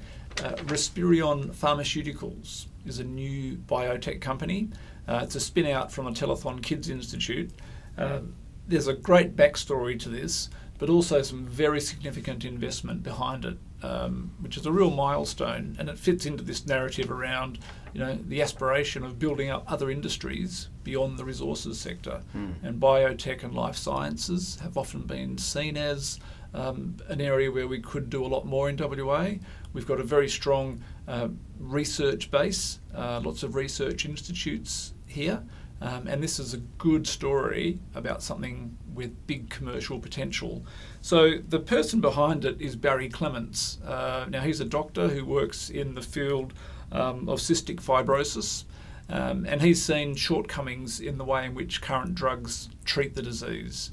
Uh, 0.42 0.52
Respirion 0.64 1.54
Pharmaceuticals 1.54 2.66
is 2.86 2.98
a 2.98 3.04
new 3.04 3.56
biotech 3.56 4.20
company. 4.20 4.68
Uh, 5.08 5.20
it's 5.22 5.34
a 5.34 5.40
spin 5.40 5.66
out 5.66 5.92
from 5.92 6.06
the 6.06 6.12
Telethon 6.12 6.62
Kids 6.62 6.88
Institute. 6.88 7.50
Uh, 7.96 8.20
there's 8.68 8.88
a 8.88 8.94
great 8.94 9.36
backstory 9.36 9.98
to 10.00 10.08
this, 10.08 10.50
but 10.78 10.90
also 10.90 11.22
some 11.22 11.46
very 11.46 11.80
significant 11.80 12.44
investment 12.44 13.02
behind 13.02 13.44
it 13.44 13.58
um, 13.82 14.32
which 14.40 14.56
is 14.56 14.66
a 14.66 14.72
real 14.72 14.90
milestone, 14.90 15.76
and 15.78 15.88
it 15.88 15.98
fits 15.98 16.26
into 16.26 16.42
this 16.42 16.66
narrative 16.66 17.10
around 17.10 17.58
you 17.92 18.00
know 18.00 18.18
the 18.26 18.42
aspiration 18.42 19.04
of 19.04 19.18
building 19.18 19.50
up 19.50 19.70
other 19.70 19.90
industries 19.90 20.68
beyond 20.82 21.18
the 21.18 21.24
resources 21.24 21.78
sector. 21.78 22.22
Mm. 22.34 22.54
And 22.62 22.80
biotech 22.80 23.42
and 23.42 23.54
life 23.54 23.76
sciences 23.76 24.58
have 24.62 24.76
often 24.76 25.02
been 25.02 25.38
seen 25.38 25.76
as 25.76 26.18
um, 26.54 26.96
an 27.08 27.20
area 27.20 27.50
where 27.50 27.68
we 27.68 27.80
could 27.80 28.08
do 28.08 28.24
a 28.24 28.28
lot 28.28 28.46
more 28.46 28.68
in 28.68 28.76
WA. 28.76 29.32
We've 29.72 29.86
got 29.86 30.00
a 30.00 30.04
very 30.04 30.28
strong 30.28 30.82
uh, 31.06 31.28
research 31.58 32.30
base, 32.30 32.80
uh, 32.94 33.20
lots 33.22 33.42
of 33.42 33.54
research 33.54 34.04
institutes 34.04 34.94
here. 35.06 35.42
Um, 35.80 36.06
and 36.06 36.22
this 36.22 36.38
is 36.38 36.54
a 36.54 36.58
good 36.78 37.06
story 37.06 37.78
about 37.94 38.22
something 38.22 38.76
with 38.94 39.26
big 39.26 39.50
commercial 39.50 39.98
potential. 39.98 40.64
So 41.02 41.38
the 41.46 41.58
person 41.60 42.00
behind 42.00 42.44
it 42.46 42.60
is 42.60 42.76
Barry 42.76 43.08
Clements. 43.10 43.78
Uh, 43.82 44.24
now 44.30 44.40
he's 44.40 44.60
a 44.60 44.64
doctor 44.64 45.08
who 45.08 45.24
works 45.24 45.68
in 45.68 45.94
the 45.94 46.00
field 46.00 46.54
um, 46.92 47.28
of 47.28 47.40
cystic 47.40 47.76
fibrosis, 47.82 48.64
um, 49.10 49.44
and 49.46 49.60
he's 49.60 49.82
seen 49.84 50.14
shortcomings 50.16 50.98
in 50.98 51.18
the 51.18 51.24
way 51.24 51.44
in 51.44 51.54
which 51.54 51.82
current 51.82 52.14
drugs 52.14 52.70
treat 52.86 53.14
the 53.14 53.22
disease. 53.22 53.90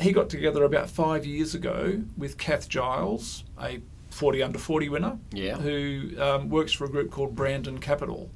He 0.00 0.12
got 0.12 0.30
together 0.30 0.62
about 0.62 0.88
five 0.88 1.26
years 1.26 1.54
ago 1.56 2.02
with 2.16 2.38
Kath 2.38 2.68
Giles, 2.68 3.42
a 3.60 3.80
40 4.10 4.42
under 4.44 4.58
40 4.58 4.88
winner, 4.88 5.18
Yeah. 5.32 5.56
who 5.56 6.10
um, 6.20 6.48
works 6.48 6.72
for 6.72 6.84
a 6.84 6.88
group 6.88 7.10
called 7.10 7.34
Brandon 7.34 7.78
Capital. 7.78 8.30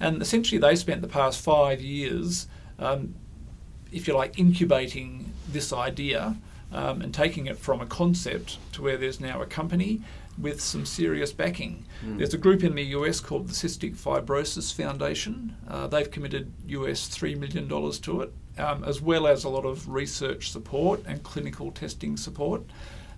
And 0.00 0.22
essentially, 0.22 0.58
they 0.58 0.74
spent 0.76 1.02
the 1.02 1.08
past 1.08 1.40
five 1.40 1.80
years, 1.80 2.48
um, 2.78 3.14
if 3.92 4.08
you 4.08 4.14
like, 4.14 4.38
incubating 4.38 5.32
this 5.48 5.72
idea 5.72 6.36
um, 6.72 7.02
and 7.02 7.12
taking 7.12 7.46
it 7.46 7.58
from 7.58 7.80
a 7.80 7.86
concept 7.86 8.58
to 8.72 8.82
where 8.82 8.96
there's 8.96 9.20
now 9.20 9.42
a 9.42 9.46
company 9.46 10.00
with 10.38 10.60
some 10.60 10.86
serious 10.86 11.32
backing. 11.32 11.84
There's 12.16 12.32
a 12.32 12.38
group 12.38 12.64
in 12.64 12.74
the 12.74 12.84
US 12.84 13.20
called 13.20 13.48
the 13.48 13.52
Cystic 13.52 13.96
Fibrosis 13.96 14.72
Foundation. 14.72 15.56
Uh, 15.68 15.86
they've 15.86 16.10
committed 16.10 16.52
US 16.68 17.08
$3 17.08 17.36
million 17.36 17.68
to 17.68 18.20
it, 18.22 18.32
um, 18.58 18.84
as 18.84 19.02
well 19.02 19.26
as 19.26 19.44
a 19.44 19.48
lot 19.48 19.66
of 19.66 19.88
research 19.88 20.50
support 20.50 21.02
and 21.06 21.22
clinical 21.22 21.70
testing 21.72 22.16
support. 22.16 22.62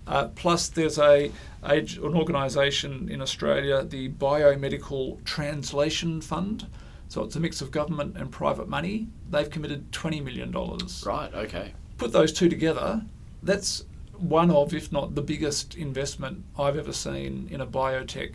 Uh, 0.05 0.27
plus, 0.29 0.67
there's 0.67 0.99
a, 0.99 1.31
age, 1.67 1.97
an 1.97 2.13
organisation 2.13 3.09
in 3.09 3.21
Australia, 3.21 3.83
the 3.83 4.09
Biomedical 4.09 5.23
Translation 5.23 6.21
Fund. 6.21 6.67
So 7.07 7.23
it's 7.23 7.35
a 7.35 7.39
mix 7.39 7.61
of 7.61 7.71
government 7.71 8.17
and 8.17 8.31
private 8.31 8.67
money. 8.67 9.07
They've 9.29 9.49
committed 9.49 9.91
$20 9.91 10.23
million. 10.23 10.51
Right. 11.05 11.33
Okay. 11.33 11.73
Put 11.97 12.11
those 12.11 12.33
two 12.33 12.49
together, 12.49 13.03
that's 13.43 13.85
one 14.17 14.51
of, 14.51 14.73
if 14.73 14.91
not 14.91 15.15
the 15.15 15.21
biggest 15.21 15.75
investment 15.75 16.43
I've 16.57 16.77
ever 16.77 16.93
seen 16.93 17.47
in 17.51 17.61
a 17.61 17.67
biotech 17.67 18.33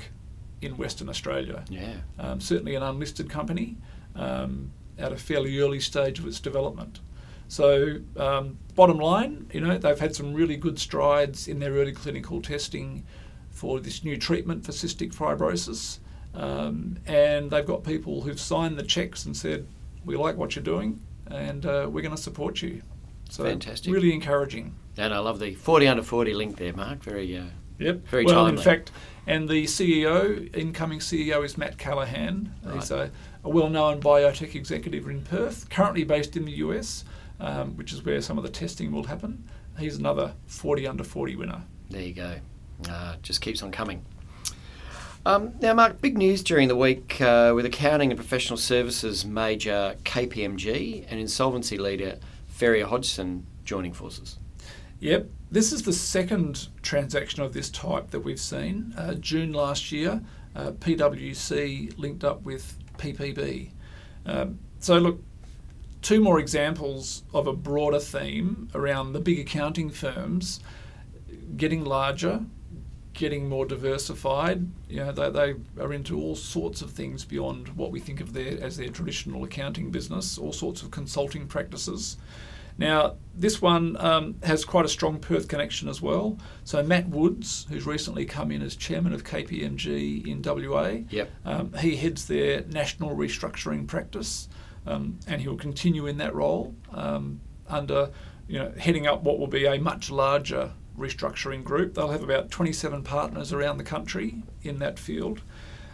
in 0.60 0.76
Western 0.76 1.08
Australia. 1.08 1.64
Yeah. 1.68 1.94
Um, 2.18 2.40
certainly 2.40 2.74
an 2.74 2.82
unlisted 2.82 3.30
company 3.30 3.76
um, 4.14 4.72
at 4.98 5.12
a 5.12 5.16
fairly 5.16 5.58
early 5.60 5.80
stage 5.80 6.18
of 6.18 6.26
its 6.26 6.40
development. 6.40 7.00
So, 7.48 7.98
um, 8.16 8.58
bottom 8.74 8.98
line, 8.98 9.50
you 9.52 9.60
know, 9.60 9.78
they've 9.78 9.98
had 9.98 10.14
some 10.14 10.34
really 10.34 10.56
good 10.56 10.78
strides 10.78 11.48
in 11.48 11.58
their 11.58 11.72
early 11.72 11.92
clinical 11.92 12.42
testing 12.42 13.04
for 13.50 13.80
this 13.80 14.04
new 14.04 14.16
treatment 14.16 14.64
for 14.64 14.72
cystic 14.72 15.14
fibrosis. 15.14 15.98
Um, 16.34 16.98
and 17.06 17.50
they've 17.50 17.66
got 17.66 17.84
people 17.84 18.20
who've 18.20 18.38
signed 18.38 18.78
the 18.78 18.82
checks 18.82 19.24
and 19.24 19.36
said, 19.36 19.66
We 20.04 20.16
like 20.16 20.36
what 20.36 20.54
you're 20.54 20.62
doing 20.62 21.00
and 21.30 21.64
uh, 21.66 21.88
we're 21.90 22.02
going 22.02 22.14
to 22.14 22.22
support 22.22 22.62
you. 22.62 22.82
So, 23.30 23.44
Fantastic. 23.44 23.92
really 23.92 24.12
encouraging. 24.12 24.74
And 24.96 25.12
I 25.12 25.18
love 25.18 25.38
the 25.38 25.54
40 25.54 25.88
under 25.88 26.02
40 26.02 26.34
link 26.34 26.56
there, 26.56 26.72
Mark. 26.72 27.02
Very. 27.02 27.36
Uh, 27.36 27.44
Yep. 27.78 28.08
Very 28.08 28.24
well, 28.24 28.46
in 28.46 28.56
fact, 28.56 28.90
and 29.28 29.48
the 29.48 29.64
CEO, 29.64 30.52
incoming 30.56 30.98
CEO, 30.98 31.44
is 31.44 31.56
Matt 31.56 31.78
Callahan. 31.78 32.52
He's 32.72 32.90
a, 32.90 33.10
a 33.44 33.48
well-known 33.48 34.00
biotech 34.00 34.56
executive 34.56 35.06
in 35.06 35.22
Perth, 35.22 35.70
currently 35.70 36.02
based 36.02 36.36
in 36.36 36.44
the 36.44 36.54
US, 36.54 37.04
um, 37.40 37.76
which 37.76 37.92
is 37.92 38.04
where 38.04 38.20
some 38.20 38.38
of 38.38 38.44
the 38.44 38.50
testing 38.50 38.92
will 38.92 39.04
happen. 39.04 39.48
He's 39.78 39.96
another 39.96 40.34
40 40.46 40.86
under 40.86 41.04
40 41.04 41.36
winner. 41.36 41.62
There 41.90 42.02
you 42.02 42.14
go. 42.14 42.36
Uh, 42.88 43.16
just 43.22 43.40
keeps 43.40 43.62
on 43.62 43.70
coming. 43.70 44.04
Um, 45.26 45.54
now, 45.60 45.74
Mark, 45.74 46.00
big 46.00 46.16
news 46.16 46.42
during 46.42 46.68
the 46.68 46.76
week 46.76 47.20
uh, 47.20 47.52
with 47.54 47.66
accounting 47.66 48.10
and 48.10 48.18
professional 48.18 48.56
services 48.56 49.26
major 49.26 49.94
KPMG 50.04 51.06
and 51.08 51.20
insolvency 51.20 51.76
leader 51.76 52.18
Ferrier 52.46 52.86
Hodgson 52.86 53.46
joining 53.64 53.92
forces. 53.92 54.38
Yep. 55.00 55.28
This 55.50 55.72
is 55.72 55.82
the 55.82 55.92
second 55.92 56.68
transaction 56.82 57.42
of 57.42 57.52
this 57.52 57.70
type 57.70 58.10
that 58.10 58.20
we've 58.20 58.40
seen. 58.40 58.94
Uh, 58.96 59.14
June 59.14 59.52
last 59.52 59.92
year, 59.92 60.22
uh, 60.54 60.72
PwC 60.72 61.96
linked 61.98 62.24
up 62.24 62.42
with 62.42 62.78
PPB. 62.98 63.70
Um, 64.26 64.58
so, 64.80 64.98
look, 64.98 65.22
two 66.02 66.20
more 66.20 66.38
examples 66.38 67.22
of 67.34 67.46
a 67.46 67.52
broader 67.52 67.98
theme 68.00 68.68
around 68.74 69.12
the 69.12 69.20
big 69.20 69.38
accounting 69.38 69.90
firms 69.90 70.60
getting 71.56 71.84
larger, 71.84 72.44
getting 73.14 73.48
more 73.48 73.66
diversified. 73.66 74.68
You 74.88 74.98
know, 74.98 75.12
they, 75.12 75.30
they 75.30 75.82
are 75.82 75.92
into 75.92 76.20
all 76.20 76.36
sorts 76.36 76.82
of 76.82 76.90
things 76.92 77.24
beyond 77.24 77.68
what 77.76 77.90
we 77.90 78.00
think 78.00 78.20
of 78.20 78.32
their, 78.32 78.62
as 78.62 78.76
their 78.76 78.88
traditional 78.88 79.44
accounting 79.44 79.90
business, 79.90 80.38
all 80.38 80.52
sorts 80.52 80.82
of 80.82 80.90
consulting 80.90 81.46
practices. 81.46 82.16
Now, 82.76 83.16
this 83.34 83.60
one 83.60 83.96
um, 83.96 84.36
has 84.44 84.64
quite 84.64 84.84
a 84.84 84.88
strong 84.88 85.18
Perth 85.18 85.48
connection 85.48 85.88
as 85.88 86.00
well. 86.00 86.38
So, 86.62 86.80
Matt 86.80 87.08
Woods, 87.08 87.66
who's 87.68 87.86
recently 87.86 88.24
come 88.24 88.52
in 88.52 88.62
as 88.62 88.76
chairman 88.76 89.12
of 89.12 89.24
KPMG 89.24 90.24
in 90.24 90.40
WA, 90.42 90.98
Yep. 91.10 91.30
um, 91.44 91.72
he 91.80 91.96
heads 91.96 92.28
their 92.28 92.62
national 92.66 93.16
restructuring 93.16 93.88
practice, 93.88 94.48
um, 94.88 95.18
and 95.26 95.40
he 95.40 95.48
will 95.48 95.56
continue 95.56 96.06
in 96.06 96.16
that 96.18 96.34
role 96.34 96.74
um, 96.92 97.40
under, 97.68 98.10
you 98.48 98.58
know, 98.58 98.72
heading 98.78 99.06
up 99.06 99.22
what 99.22 99.38
will 99.38 99.46
be 99.46 99.66
a 99.66 99.78
much 99.78 100.10
larger 100.10 100.72
restructuring 100.98 101.62
group. 101.62 101.94
They'll 101.94 102.08
have 102.10 102.22
about 102.22 102.50
27 102.50 103.02
partners 103.02 103.52
around 103.52 103.76
the 103.78 103.84
country 103.84 104.42
in 104.62 104.78
that 104.78 104.98
field. 104.98 105.42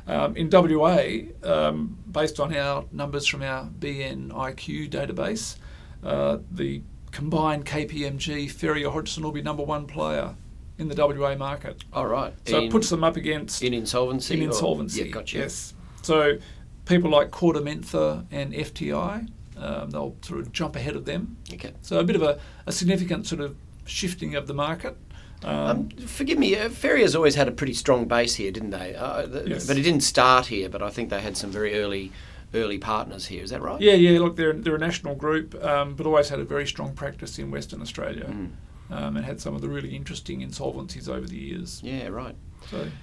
Um, 0.07 0.37
in 0.37 0.51
WA, 0.51 1.01
um, 1.43 1.99
based 2.11 2.39
on 2.39 2.55
our 2.55 2.85
numbers 2.93 3.27
from 3.27 3.43
our 3.43 3.67
BNIQ 3.67 4.91
database, 4.91 5.57
uh, 6.05 6.39
the 6.51 6.83
combined 7.11 7.65
KPMG 7.65 8.51
Ferrier 8.51 8.91
Hodgson 8.91 9.23
will 9.23 9.33
be 9.33 9.43
number 9.43 9.63
one 9.63 9.87
player 9.87 10.35
in 10.79 10.89
the 10.89 10.95
WA 10.95 11.35
market. 11.37 11.85
All 11.93 12.07
right. 12.07 12.35
So 12.47 12.59
in, 12.59 12.65
it 12.65 12.71
puts 12.71 12.91
them 12.91 13.03
up 13.03 13.17
against 13.17 13.63
in 13.63 13.73
insolvency. 13.73 14.35
in 14.35 14.41
or- 14.41 14.45
insolvency. 14.47 15.05
Yeah, 15.05 15.11
gotcha. 15.11 15.39
Yes. 15.39 15.75
So 16.03 16.39
people 16.87 17.11
like 17.11 17.31
KordaMentha 17.31 18.27
and 18.31 18.53
FTI, 18.53 19.29
um, 19.57 19.91
they'll 19.91 20.17
sort 20.23 20.41
of 20.41 20.53
jump 20.53 20.77
ahead 20.77 20.97
of 20.97 21.05
them. 21.05 21.37
Okay. 21.53 21.73
So 21.83 21.99
a 21.99 22.05
bit 22.05 22.17
of 22.17 22.23
a, 22.23 22.39
a 22.67 22.73
significant 22.73 23.27
sort 23.27 23.41
of 23.41 23.57
shifting 23.87 24.35
of 24.35 24.47
the 24.47 24.55
market. 24.55 24.97
Um, 25.43 25.51
Um, 25.71 25.89
forgive 26.07 26.39
me, 26.39 26.57
uh, 26.57 26.69
Ferrier's 26.71 27.15
always 27.15 27.35
had 27.35 27.49
a 27.49 27.53
pretty 27.53 27.75
strong 27.75 28.07
base 28.07 28.37
here, 28.37 28.51
didn't 28.51 28.71
they? 28.71 28.95
Uh, 28.95 29.27
th- 29.27 29.47
Yes. 29.47 29.67
But 29.67 29.77
it 29.77 29.83
didn't 29.83 30.03
start 30.03 30.47
here, 30.47 30.69
but 30.69 30.83
I 30.83 30.91
think 30.91 31.11
they 31.11 31.21
had 31.21 31.37
some 31.37 31.51
very 31.51 31.79
early 31.79 32.13
early 32.55 32.79
partners 32.79 33.27
here. 33.27 33.43
Is 33.43 33.51
that 33.51 33.61
right? 33.61 33.81
yeah, 33.81 33.95
yeah. 33.95 34.19
Look, 34.21 34.37
they're 34.37 34.53
they're 34.53 34.77
a 34.77 34.79
national 34.79 35.17
group, 35.17 35.55
um, 35.65 35.95
but 35.97 36.07
always 36.07 36.29
had 36.29 36.39
a 36.39 36.45
very 36.45 36.67
strong 36.67 36.95
practice 36.95 37.37
in 37.39 37.51
Western 37.51 37.83
Australia, 37.83 38.27
Mm. 38.31 38.51
um, 38.91 39.17
and 39.17 39.25
had 39.27 39.41
some 39.41 39.55
of 39.57 39.61
the 39.61 39.69
really 39.69 39.95
interesting 39.97 40.41
insolvencies 40.41 41.09
over 41.09 41.27
the 41.27 41.37
years. 41.37 41.81
Yeah, 41.83 42.07
right. 42.09 42.37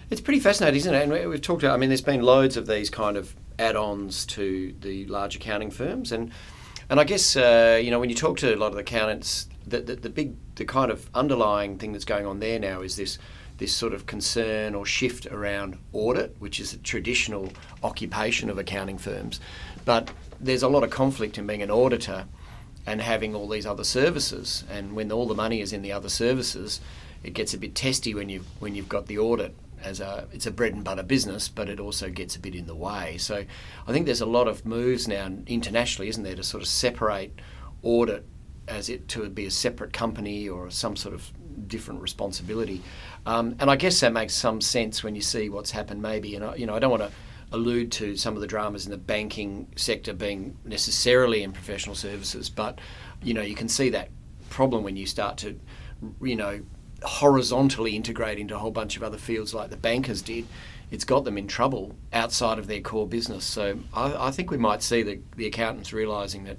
It's 0.10 0.22
pretty 0.22 0.40
fascinating, 0.40 0.78
isn't 0.78 0.94
it? 0.94 1.04
And 1.04 1.12
we- 1.12 1.26
we've 1.28 1.42
talked 1.42 1.64
about, 1.64 1.74
I 1.74 1.78
mean, 1.78 1.90
there's 1.90 2.02
been 2.02 2.22
loads 2.22 2.58
of 2.58 2.68
these 2.68 2.90
kind 2.90 3.18
of 3.18 3.36
add 3.60 3.76
ons 3.76 4.26
to 4.26 4.74
the 4.82 5.06
large 5.06 5.36
accounting 5.36 5.72
firms. 5.72 6.12
And, 6.12 6.32
and 6.90 7.00
I 7.00 7.04
guess, 7.04 7.36
uh, 7.36 7.80
you 7.82 7.92
know, 7.92 8.00
when 8.00 8.10
you 8.10 8.16
talk 8.16 8.38
to 8.38 8.54
a 8.54 8.58
lot 8.58 8.68
of 8.68 8.74
the 8.74 8.82
accountants, 8.82 9.48
the, 9.68 9.80
the, 9.80 9.96
the 9.96 10.10
big, 10.10 10.36
the 10.56 10.66
kind 10.66 10.92
of 10.92 11.10
underlying 11.14 11.78
thing 11.78 11.92
that's 11.92 12.06
going 12.06 12.26
on 12.26 12.40
there 12.40 12.60
now 12.60 12.82
is 12.82 12.96
this, 12.96 13.20
this 13.58 13.76
sort 13.76 13.94
of 13.94 14.08
concern 14.08 14.74
or 14.74 14.86
shift 14.86 15.28
around 15.28 15.78
audit, 15.94 16.36
which 16.40 16.60
is 16.60 16.74
a 16.74 16.78
traditional 16.78 17.50
occupation 17.84 18.50
of 18.50 18.58
accounting 18.58 18.98
firms. 18.98 19.40
But 19.86 20.12
there's 20.40 20.64
a 20.64 20.68
lot 20.68 20.84
of 20.84 20.90
conflict 20.90 21.38
in 21.38 21.46
being 21.46 21.62
an 21.62 21.70
auditor 21.70 22.26
and 22.88 23.00
having 23.00 23.36
all 23.36 23.48
these 23.48 23.68
other 23.68 23.84
services. 23.84 24.64
And 24.70 24.94
when 24.94 25.12
all 25.12 25.28
the 25.28 25.36
money 25.36 25.62
is 25.62 25.72
in 25.72 25.84
the 25.84 25.92
other 25.92 26.10
services, 26.10 26.82
it 27.24 27.34
gets 27.34 27.54
a 27.54 27.58
bit 27.58 27.76
testy 27.76 28.14
when 28.14 28.30
you 28.30 28.44
when 28.60 28.76
you've 28.76 28.90
got 28.90 29.08
the 29.08 29.18
audit 29.18 29.56
as 29.84 30.00
a 30.00 30.28
it's 30.32 30.46
a 30.46 30.52
bread 30.52 30.74
and 30.74 30.84
butter 30.84 31.04
business, 31.04 31.48
but 31.48 31.70
it 31.70 31.80
also 31.80 32.10
gets 32.10 32.36
a 32.36 32.40
bit 32.40 32.56
in 32.56 32.68
the 32.68 32.76
way. 32.76 33.18
So 33.18 33.44
I 33.88 33.92
think 33.92 34.06
there's 34.06 34.22
a 34.22 34.26
lot 34.26 34.48
of 34.48 34.66
moves 34.66 35.08
now 35.08 35.30
internationally, 35.48 36.10
isn't 36.10 36.24
there, 36.24 36.36
to 36.36 36.44
sort 36.44 36.62
of 36.64 36.70
separate 36.70 37.40
audit 37.84 38.26
as 38.68 38.90
it 38.90 39.08
to 39.10 39.28
be 39.30 39.46
a 39.46 39.52
separate 39.52 39.92
company 39.92 40.48
or 40.48 40.70
some 40.70 40.96
sort 40.96 41.16
of 41.16 41.32
different 41.68 42.02
responsibility. 42.02 42.82
Um, 43.26 43.56
and 43.60 43.70
I 43.70 43.76
guess 43.76 44.00
that 44.00 44.14
makes 44.14 44.34
some 44.34 44.62
sense 44.62 45.04
when 45.04 45.16
you 45.16 45.22
see 45.22 45.50
what's 45.50 45.72
happened. 45.72 46.02
Maybe, 46.02 46.36
and 46.36 46.46
I, 46.46 46.56
you 46.56 46.66
know, 46.66 46.76
I 46.76 46.80
don't 46.80 46.92
want 46.92 47.04
to 47.04 47.12
allude 47.52 47.92
to 47.92 48.16
some 48.16 48.36
of 48.36 48.42
the 48.42 48.48
dramas 48.48 48.86
in 48.86 48.92
the 48.92 48.98
banking 48.98 49.68
sector 49.76 50.14
being 50.14 50.58
necessarily 50.64 51.44
in 51.44 51.52
professional 51.52 51.96
services, 51.96 52.50
but 52.50 52.80
you 53.24 53.34
know, 53.34 53.42
you 53.42 53.56
can 53.56 53.68
see 53.68 53.90
that 53.90 54.10
problem 54.50 54.84
when 54.84 54.96
you 54.96 55.06
start 55.06 55.38
to, 55.38 55.60
you 56.22 56.36
know, 56.36 56.62
horizontally 57.04 57.96
integrate 57.96 58.38
into 58.40 58.56
a 58.56 58.60
whole 58.60 58.72
bunch 58.72 58.96
of 58.98 59.04
other 59.04 59.18
fields 59.18 59.54
like 59.54 59.70
the 59.70 59.78
bankers 59.78 60.22
did. 60.22 60.46
It's 60.92 61.04
got 61.06 61.24
them 61.24 61.38
in 61.38 61.48
trouble 61.48 61.96
outside 62.12 62.60
of 62.60 62.68
their 62.68 62.82
core 62.82 63.08
business. 63.08 63.46
So 63.46 63.80
I, 63.94 64.28
I 64.28 64.32
think 64.32 64.52
we 64.52 64.58
might 64.58 64.84
see 64.84 65.04
the, 65.04 65.20
the 65.38 65.48
accountants 65.48 65.94
realising 65.94 66.44
that, 66.46 66.58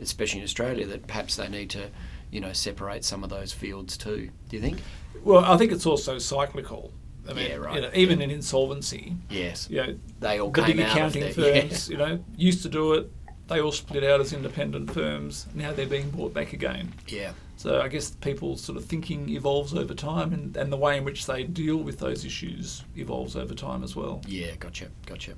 especially 0.00 0.38
in 0.40 0.44
Australia, 0.44 0.86
that 0.86 1.06
perhaps 1.06 1.36
they 1.36 1.48
need 1.48 1.70
to, 1.70 1.90
you 2.30 2.40
know, 2.40 2.52
separate 2.52 3.04
some 3.04 3.24
of 3.24 3.30
those 3.30 3.52
fields 3.52 3.96
too. 3.96 4.30
Do 4.48 4.56
you 4.56 4.62
think? 4.62 4.80
well, 5.24 5.44
I 5.44 5.56
think 5.56 5.72
it's 5.72 5.86
also 5.86 6.18
cyclical. 6.18 6.92
I 7.28 7.34
mean, 7.34 7.48
Yeah, 7.50 7.56
right. 7.56 7.74
you 7.76 7.80
know, 7.82 7.90
even 7.94 8.20
in 8.22 8.30
insolvency, 8.30 9.14
Yes. 9.30 9.68
you 9.70 9.76
know, 9.76 9.96
They 10.20 10.40
all 10.40 10.50
the 10.50 10.62
came 10.62 10.76
big 10.78 10.86
out 10.86 10.92
accounting 10.96 11.32
firms, 11.34 11.88
you 11.88 11.96
know, 11.96 12.18
used 12.36 12.62
to 12.62 12.68
do 12.68 12.94
it. 12.94 13.10
they 13.48 13.60
all 13.60 13.70
split 13.72 14.02
out 14.04 14.20
as 14.20 14.32
independent 14.32 14.92
firms. 14.92 15.46
Now 15.54 15.72
they're 15.72 15.86
being 15.86 16.10
bought 16.10 16.32
back 16.34 16.52
again. 16.52 16.94
Yeah. 17.08 17.32
So 17.62 17.80
I 17.80 17.86
guess 17.86 18.10
people's 18.10 18.60
sort 18.60 18.76
of 18.76 18.84
thinking 18.86 19.28
evolves 19.28 19.72
over 19.72 19.94
time, 19.94 20.32
and, 20.32 20.56
and 20.56 20.72
the 20.72 20.76
way 20.76 20.96
in 20.98 21.04
which 21.04 21.26
they 21.26 21.44
deal 21.44 21.76
with 21.76 22.00
those 22.00 22.24
issues 22.24 22.82
evolves 22.96 23.36
over 23.36 23.54
time 23.54 23.84
as 23.84 23.94
well. 23.94 24.20
Yeah, 24.26 24.56
gotcha, 24.58 24.88
gotcha. 25.06 25.34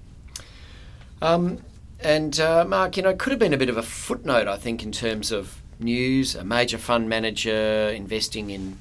Um, 1.20 1.58
and 2.00 2.40
uh, 2.40 2.64
Mark, 2.64 2.96
you 2.96 3.02
know, 3.02 3.10
it 3.10 3.18
could 3.18 3.32
have 3.32 3.38
been 3.38 3.52
a 3.52 3.58
bit 3.58 3.68
of 3.68 3.76
a 3.76 3.82
footnote, 3.82 4.48
I 4.48 4.56
think, 4.56 4.82
in 4.82 4.90
terms 4.90 5.32
of 5.32 5.60
news. 5.78 6.34
A 6.34 6.44
major 6.44 6.78
fund 6.78 7.10
manager 7.10 7.92
investing 7.94 8.48
in, 8.48 8.78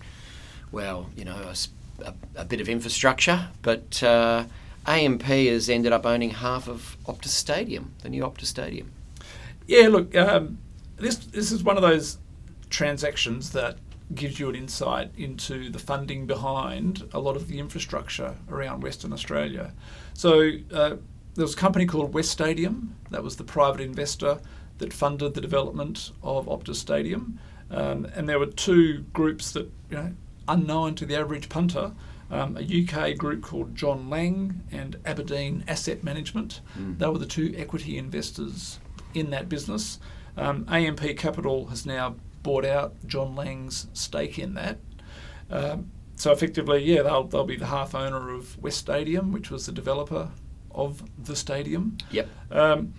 well, 0.71 1.09
you 1.13 1.25
know, 1.25 1.35
a, 1.35 2.05
a, 2.05 2.13
a 2.37 2.45
bit 2.45 2.61
of 2.61 2.69
infrastructure, 2.69 3.49
but 3.61 4.01
uh, 4.01 4.45
AMP 4.87 5.23
has 5.23 5.69
ended 5.69 5.91
up 5.91 6.05
owning 6.05 6.29
half 6.29 6.69
of 6.69 6.95
Optus 7.07 7.27
Stadium, 7.27 7.91
the 8.03 8.09
new 8.09 8.23
Optus 8.23 8.45
Stadium. 8.45 8.93
Yeah, 9.67 9.89
look, 9.89 10.15
um, 10.15 10.59
this 10.95 11.17
this 11.17 11.51
is 11.51 11.61
one 11.61 11.75
of 11.75 11.81
those 11.81 12.19
transactions 12.73 13.51
that 13.51 13.77
gives 14.13 14.39
you 14.39 14.49
an 14.49 14.55
insight 14.55 15.11
into 15.15 15.69
the 15.69 15.79
funding 15.79 16.25
behind 16.25 17.07
a 17.13 17.19
lot 17.19 17.35
of 17.35 17.47
the 17.47 17.59
infrastructure 17.59 18.35
around 18.49 18.81
Western 18.81 19.13
Australia. 19.13 19.71
So 20.13 20.51
uh, 20.73 20.95
there 21.35 21.45
was 21.45 21.53
a 21.53 21.57
company 21.57 21.85
called 21.85 22.13
West 22.13 22.31
Stadium, 22.31 22.95
that 23.11 23.23
was 23.23 23.37
the 23.37 23.43
private 23.43 23.81
investor 23.81 24.39
that 24.79 24.91
funded 24.91 25.35
the 25.35 25.41
development 25.41 26.11
of 26.21 26.47
Optus 26.47 26.75
Stadium. 26.75 27.39
Um, 27.69 28.05
and 28.15 28.27
there 28.27 28.39
were 28.39 28.47
two 28.47 29.05
groups 29.13 29.51
that, 29.51 29.71
you 29.89 29.97
know, 29.97 30.13
unknown 30.47 30.95
to 30.95 31.05
the 31.05 31.15
average 31.15 31.47
punter, 31.49 31.93
um, 32.31 32.57
a 32.57 32.61
UK 32.61 33.15
group 33.17 33.43
called 33.43 33.75
John 33.75 34.09
Laing 34.09 34.61
and 34.71 34.97
Aberdeen 35.05 35.63
Asset 35.67 36.03
Management. 36.03 36.61
Mm. 36.77 36.97
They 36.97 37.07
were 37.07 37.19
the 37.19 37.25
two 37.25 37.53
equity 37.55 37.97
investors 37.97 38.79
in 39.13 39.29
that 39.29 39.47
business. 39.47 39.99
Um, 40.35 40.65
AMP 40.67 41.17
Capital 41.17 41.67
has 41.67 41.85
now 41.85 42.15
bought 42.43 42.65
out 42.65 42.95
John 43.07 43.35
Laing's 43.35 43.87
stake 43.93 44.37
in 44.37 44.53
that. 44.53 44.77
Um, 45.49 45.91
so 46.15 46.31
effectively, 46.31 46.83
yeah, 46.83 47.01
they'll, 47.01 47.23
they'll 47.23 47.45
be 47.45 47.55
the 47.55 47.65
half 47.65 47.95
owner 47.95 48.33
of 48.33 48.61
West 48.61 48.77
Stadium, 48.77 49.31
which 49.31 49.49
was 49.49 49.65
the 49.65 49.71
developer 49.71 50.29
of 50.71 51.03
the 51.23 51.35
stadium. 51.35 51.97
Yep. 52.11 52.29
Um, 52.51 52.93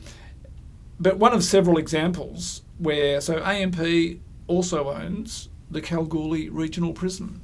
but 0.99 1.19
one 1.19 1.33
of 1.33 1.43
several 1.45 1.79
examples 1.79 2.63
where, 2.79 3.21
so 3.21 3.43
AMP 3.43 4.21
also 4.47 4.91
owns 4.91 5.49
the 5.71 5.81
Kalgoorlie 5.81 6.49
Regional 6.49 6.93
Prison. 6.93 7.41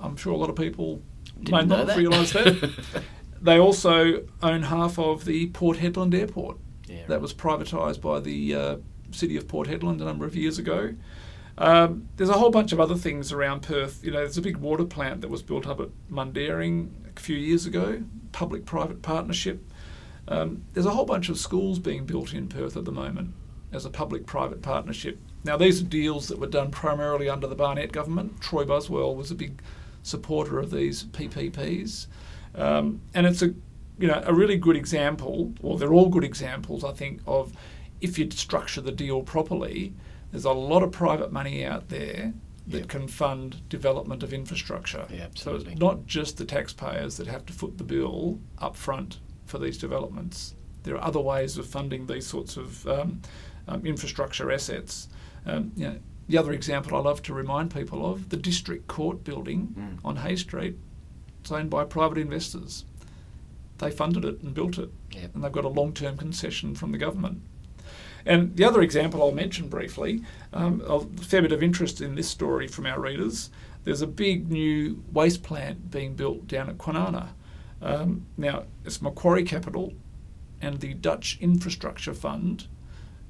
I'm 0.00 0.16
sure 0.16 0.32
a 0.32 0.36
lot 0.36 0.50
of 0.50 0.56
people 0.56 1.02
Didn't 1.42 1.68
may 1.68 1.76
not 1.76 1.96
realise 1.96 2.32
that. 2.32 3.02
they 3.42 3.58
also 3.58 4.26
own 4.42 4.62
half 4.62 4.98
of 4.98 5.24
the 5.24 5.48
Port 5.48 5.78
Hedland 5.78 6.14
Airport. 6.14 6.58
Yeah, 6.86 6.96
right. 6.96 7.08
That 7.08 7.20
was 7.20 7.34
privatised 7.34 8.00
by 8.00 8.20
the 8.20 8.54
uh, 8.54 8.76
city 9.14 9.36
of 9.36 9.48
Port 9.48 9.68
Hedland 9.68 10.00
a 10.00 10.04
number 10.04 10.24
of 10.24 10.36
years 10.36 10.58
ago. 10.58 10.94
Um, 11.56 12.08
there's 12.16 12.30
a 12.30 12.34
whole 12.34 12.50
bunch 12.50 12.72
of 12.72 12.80
other 12.80 12.96
things 12.96 13.32
around 13.32 13.62
Perth. 13.62 14.04
You 14.04 14.10
know, 14.10 14.18
there's 14.18 14.38
a 14.38 14.42
big 14.42 14.56
water 14.56 14.84
plant 14.84 15.20
that 15.20 15.28
was 15.28 15.42
built 15.42 15.66
up 15.66 15.80
at 15.80 15.88
Mundaring 16.10 16.90
a 17.16 17.20
few 17.20 17.36
years 17.36 17.64
ago, 17.66 18.02
public-private 18.32 19.02
partnership. 19.02 19.64
Um, 20.26 20.64
there's 20.72 20.86
a 20.86 20.90
whole 20.90 21.04
bunch 21.04 21.28
of 21.28 21.38
schools 21.38 21.78
being 21.78 22.06
built 22.06 22.32
in 22.32 22.48
Perth 22.48 22.76
at 22.76 22.84
the 22.84 22.92
moment 22.92 23.34
as 23.72 23.84
a 23.84 23.90
public-private 23.90 24.62
partnership. 24.62 25.18
Now, 25.44 25.56
these 25.56 25.80
are 25.80 25.84
deals 25.84 26.28
that 26.28 26.38
were 26.38 26.46
done 26.46 26.70
primarily 26.70 27.28
under 27.28 27.46
the 27.46 27.54
Barnett 27.54 27.92
government. 27.92 28.40
Troy 28.40 28.64
Buswell 28.64 29.14
was 29.14 29.30
a 29.30 29.34
big 29.34 29.60
supporter 30.02 30.58
of 30.58 30.70
these 30.70 31.04
PPPs, 31.04 32.06
um, 32.54 33.00
and 33.14 33.26
it's 33.26 33.42
a 33.42 33.54
you 33.98 34.08
know 34.08 34.22
a 34.24 34.34
really 34.34 34.56
good 34.56 34.76
example, 34.76 35.52
or 35.62 35.78
they're 35.78 35.92
all 35.92 36.08
good 36.08 36.24
examples, 36.24 36.84
I 36.84 36.92
think, 36.92 37.20
of 37.26 37.52
if 38.04 38.18
you 38.18 38.30
structure 38.30 38.80
the 38.82 38.92
deal 38.92 39.22
properly. 39.22 39.92
There's 40.30 40.44
a 40.44 40.52
lot 40.52 40.82
of 40.82 40.90
private 40.92 41.32
money 41.32 41.64
out 41.64 41.88
there 41.88 42.34
that 42.66 42.78
Yep. 42.80 42.88
can 42.88 43.08
fund 43.08 43.68
development 43.68 44.22
of 44.22 44.32
infrastructure. 44.32 45.06
Yeah, 45.10 45.16
so 45.18 45.24
absolutely. 45.52 45.72
it's 45.72 45.80
not 45.80 46.06
just 46.06 46.36
the 46.38 46.44
taxpayers 46.44 47.16
that 47.18 47.26
have 47.28 47.46
to 47.46 47.52
foot 47.52 47.78
the 47.78 47.84
bill 47.84 48.40
up 48.58 48.74
front 48.76 49.20
for 49.46 49.58
these 49.58 49.78
developments. 49.78 50.54
There 50.82 50.96
are 50.96 51.04
other 51.04 51.20
ways 51.20 51.56
of 51.58 51.66
funding 51.66 52.06
these 52.06 52.26
sorts 52.26 52.56
of 52.56 52.86
um, 52.86 53.20
um, 53.68 53.86
infrastructure 53.86 54.50
assets. 54.50 55.08
Um, 55.46 55.72
you 55.76 55.86
know, 55.88 55.98
the 56.28 56.38
other 56.38 56.52
example 56.52 56.96
I 56.96 57.00
love 57.00 57.22
to 57.24 57.34
remind 57.34 57.72
people 57.72 58.04
of 58.10 58.28
the 58.30 58.36
district 58.36 58.86
court 58.88 59.24
building 59.24 59.74
Mm. 59.78 59.98
on 60.04 60.16
Hay 60.16 60.36
Street. 60.36 60.76
It's 61.40 61.52
owned 61.52 61.70
by 61.70 61.84
private 61.84 62.18
investors. 62.18 62.84
They 63.78 63.90
funded 63.90 64.24
it 64.24 64.40
and 64.42 64.54
built 64.54 64.78
it, 64.78 64.90
Yep. 65.12 65.34
and 65.34 65.44
they've 65.44 65.52
got 65.52 65.64
a 65.64 65.68
long-term 65.80 66.16
concession 66.16 66.74
from 66.74 66.92
the 66.92 66.98
government. 66.98 67.42
And 68.26 68.56
the 68.56 68.64
other 68.64 68.80
example 68.82 69.22
I'll 69.22 69.32
mention 69.32 69.68
briefly, 69.68 70.22
um, 70.52 70.82
a 70.86 71.00
fair 71.22 71.42
bit 71.42 71.52
of 71.52 71.62
interest 71.62 72.00
in 72.00 72.14
this 72.14 72.28
story 72.28 72.66
from 72.66 72.86
our 72.86 73.00
readers. 73.00 73.50
There's 73.84 74.02
a 74.02 74.06
big 74.06 74.50
new 74.50 75.02
waste 75.12 75.42
plant 75.42 75.90
being 75.90 76.14
built 76.14 76.46
down 76.46 76.70
at 76.70 76.78
Kwinana. 76.78 77.28
Um, 77.82 78.26
now, 78.38 78.64
it's 78.84 79.02
Macquarie 79.02 79.44
Capital 79.44 79.92
and 80.62 80.80
the 80.80 80.94
Dutch 80.94 81.36
Infrastructure 81.40 82.14
Fund, 82.14 82.66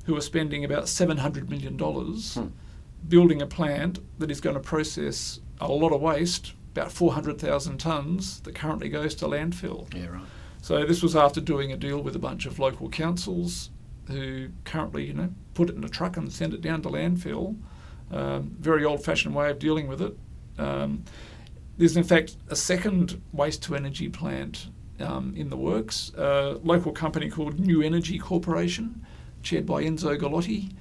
who 0.05 0.17
are 0.17 0.21
spending 0.21 0.65
about 0.65 0.85
$700 0.85 1.49
million 1.49 1.77
Hmm. 1.77 2.55
building 3.09 3.43
a 3.43 3.47
plant 3.47 3.99
that 4.21 4.31
is 4.31 4.41
going 4.41 4.55
to 4.55 4.61
process 4.61 5.41
a 5.61 5.67
lot 5.67 5.93
of 5.93 6.01
waste, 6.01 6.53
about 6.73 6.93
400,000 6.93 7.79
tonnes, 7.79 8.43
that 8.45 8.55
currently 8.55 8.89
goes 8.89 9.15
to 9.17 9.27
landfill. 9.27 9.93
Yeah, 9.93 10.07
right. 10.07 10.23
So 10.63 10.85
this 10.87 11.03
was 11.03 11.17
after 11.17 11.41
doing 11.41 11.73
a 11.73 11.77
deal 11.77 12.01
with 12.01 12.15
a 12.15 12.19
bunch 12.19 12.47
of 12.47 12.59
local 12.59 12.89
councils 12.89 13.71
who 14.09 14.49
currently, 14.65 15.07
you 15.07 15.15
know, 15.15 15.31
put 15.55 15.71
it 15.71 15.77
in 15.77 15.85
a 15.85 15.89
truck 15.89 16.17
and 16.17 16.33
send 16.33 16.55
it 16.55 16.61
down 16.61 16.83
to 16.83 16.89
landfill. 16.89 17.57
Um, 18.11 18.57
very 18.61 18.85
old-fashioned 18.85 19.35
way 19.35 19.51
of 19.51 19.59
dealing 19.59 19.89
with 19.89 20.03
it. 20.03 20.17
Um, 20.59 21.05
there's 21.79 21.97
in 21.97 22.05
fact 22.05 22.37
a 22.49 22.57
second 22.57 23.21
waste-to-energy 23.33 24.11
plant 24.11 24.69
um, 25.01 25.35
in 25.37 25.51
the 25.51 25.57
works. 25.57 26.13
A 26.17 26.61
local 26.63 26.93
company 26.93 27.29
called 27.29 27.59
New 27.59 27.83
Energy 27.83 28.19
Corporation, 28.19 29.05
chaired 29.43 29.67
by 29.67 29.83
Enzo 29.83 30.17
Gullotti. 30.19 30.73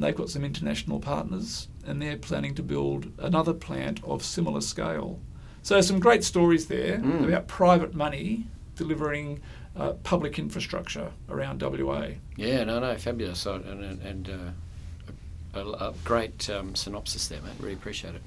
They've 0.00 0.14
got 0.14 0.30
some 0.30 0.44
international 0.44 0.98
partners, 1.00 1.68
and 1.86 2.00
they're 2.00 2.16
planning 2.16 2.54
to 2.54 2.62
build 2.62 3.12
another 3.18 3.52
plant 3.52 4.02
of 4.04 4.24
similar 4.24 4.60
scale. 4.60 5.20
So 5.62 5.80
some 5.80 6.00
great 6.00 6.24
stories 6.24 6.66
there 6.66 6.98
Mm. 6.98 7.24
about 7.28 7.46
private 7.46 7.94
money 7.94 8.46
delivering 8.74 9.40
uh, 9.76 9.92
public 10.02 10.38
infrastructure 10.38 11.12
around 11.28 11.62
WA. 11.62 12.08
Yeah, 12.36 12.64
no, 12.64 12.78
no, 12.80 12.96
fabulous, 12.96 13.46
and, 13.46 13.64
and, 13.64 14.02
and 14.02 14.28
uh, 15.54 15.58
a, 15.60 15.66
a 15.88 15.94
great 16.04 16.48
um, 16.50 16.74
synopsis 16.74 17.28
there, 17.28 17.40
mate. 17.42 17.52
Really 17.60 17.74
appreciate 17.74 18.14
it. 18.14 18.22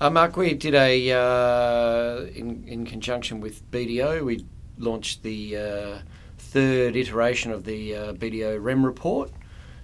Uh, 0.00 0.10
Mark, 0.10 0.36
we 0.36 0.54
did 0.54 0.74
a 0.74 1.10
uh, 1.12 2.20
in 2.34 2.64
in 2.68 2.86
conjunction 2.86 3.40
with 3.40 3.68
BDO. 3.72 4.24
We 4.24 4.44
launched 4.78 5.22
the 5.24 5.56
uh, 5.56 5.98
third 6.38 6.94
iteration 6.94 7.50
of 7.50 7.64
the 7.64 7.94
uh, 7.96 8.12
BDO 8.12 8.62
REM 8.62 8.86
report 8.86 9.30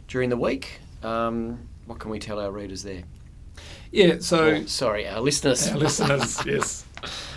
during 0.07 0.31
the 0.31 0.37
week. 0.37 0.79
Um, 1.03 1.69
what 1.87 1.99
can 1.99 2.11
we 2.11 2.19
tell 2.21 2.39
our 2.39 2.51
readers 2.53 2.83
there? 2.85 3.03
Yeah, 3.91 4.17
so 4.21 4.45
Oh, 4.47 4.67
sorry, 4.67 5.07
our 5.09 5.21
listeners. 5.21 5.69
our 5.69 5.77
listeners, 5.77 6.41
yes. 6.47 6.85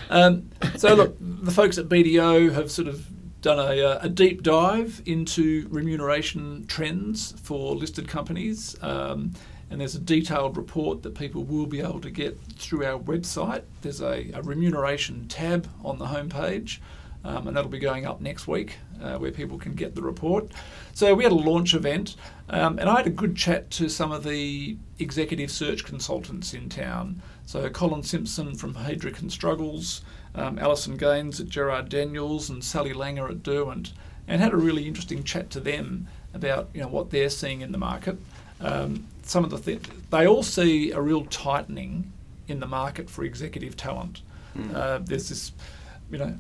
Um, 0.10 0.50
so 0.78 0.94
look, 0.96 1.18
the 1.20 1.52
folks 1.52 1.78
at 1.78 1.90
BDO 1.90 2.54
have 2.54 2.72
sort 2.72 2.88
of 2.88 3.06
done 3.42 3.60
a, 3.60 3.82
uh, 3.84 4.00
a 4.02 4.10
deep 4.10 4.44
dive 4.44 5.02
into 5.06 5.68
remuneration 5.70 6.66
trends 6.68 7.34
for 7.44 7.76
listed 7.76 8.08
companies, 8.08 8.76
um, 8.82 9.34
and 9.70 9.82
there's 9.82 9.96
a 9.96 10.00
detailed 10.00 10.58
report 10.58 11.04
that 11.04 11.14
people 11.14 11.44
will 11.44 11.66
be 11.66 11.82
able 11.82 12.02
to 12.02 12.10
get 12.10 12.40
through 12.56 12.86
our 12.86 13.00
website. 13.00 13.64
There's 13.82 14.02
a, 14.02 14.32
a 14.34 14.42
remuneration 14.42 15.28
tab 15.28 15.70
on 15.84 16.00
the 16.00 16.06
homepage. 16.06 16.80
Um, 17.24 17.48
and 17.48 17.58
that'll 17.58 17.70
be 17.70 17.80
going 17.80 18.06
up 18.06 18.22
next 18.22 18.48
week 18.48 18.78
uh, 19.02 19.18
where 19.18 19.32
people 19.32 19.58
can 19.58 19.74
get 19.74 19.96
the 19.96 20.02
report. 20.02 20.52
So 20.94 21.14
we 21.14 21.24
had 21.24 21.34
a 21.34 21.36
launch 21.36 21.74
event, 21.74 22.16
um, 22.50 22.80
and 22.80 22.88
I 22.90 22.98
had 22.98 23.08
a 23.08 23.10
good 23.10 23.36
chat 23.36 23.70
to 23.72 23.90
some 23.90 24.14
of 24.14 24.24
the 24.24 24.78
executive 25.00 25.52
search 25.52 25.84
consultants 25.84 26.54
in 26.54 26.70
town. 26.70 27.22
So 27.46 27.70
Colin 27.70 28.04
Simpson 28.04 28.56
from 28.56 28.76
Heidrick 28.76 29.20
and 29.20 29.32
Struggles, 29.32 30.02
um, 30.38 30.60
Alison 30.60 30.98
Gaines 30.98 31.40
at 31.40 31.48
Gerard 31.48 31.90
Daniels, 31.90 32.50
and 32.50 32.64
Sally 32.64 32.94
Langer 32.94 33.30
at 33.30 33.44
Derwent, 33.44 33.94
and 34.28 34.42
had 34.42 34.54
a 34.54 34.58
really 34.58 34.88
interesting 34.88 35.24
chat 35.24 35.50
to 35.52 35.60
them 35.60 36.08
about 36.34 36.70
you 36.74 36.82
know 36.82 36.88
what 36.88 37.10
they're 37.10 37.30
seeing 37.30 37.62
in 37.62 37.72
the 37.72 37.78
market. 37.78 38.18
Um, 38.62 39.08
some 39.24 39.44
of 39.44 39.50
the 39.50 39.58
th- 39.58 39.90
they 40.10 40.26
all 40.28 40.44
see 40.44 40.92
a 40.92 41.02
real 41.02 41.26
tightening 41.26 42.12
in 42.48 42.60
the 42.60 42.68
market 42.68 43.10
for 43.10 43.24
executive 43.24 43.76
talent. 43.76 44.22
Mm. 44.58 44.74
Uh, 44.74 45.00
there's 45.04 45.30
this, 45.30 45.52
you 46.10 46.18
know, 46.18 46.38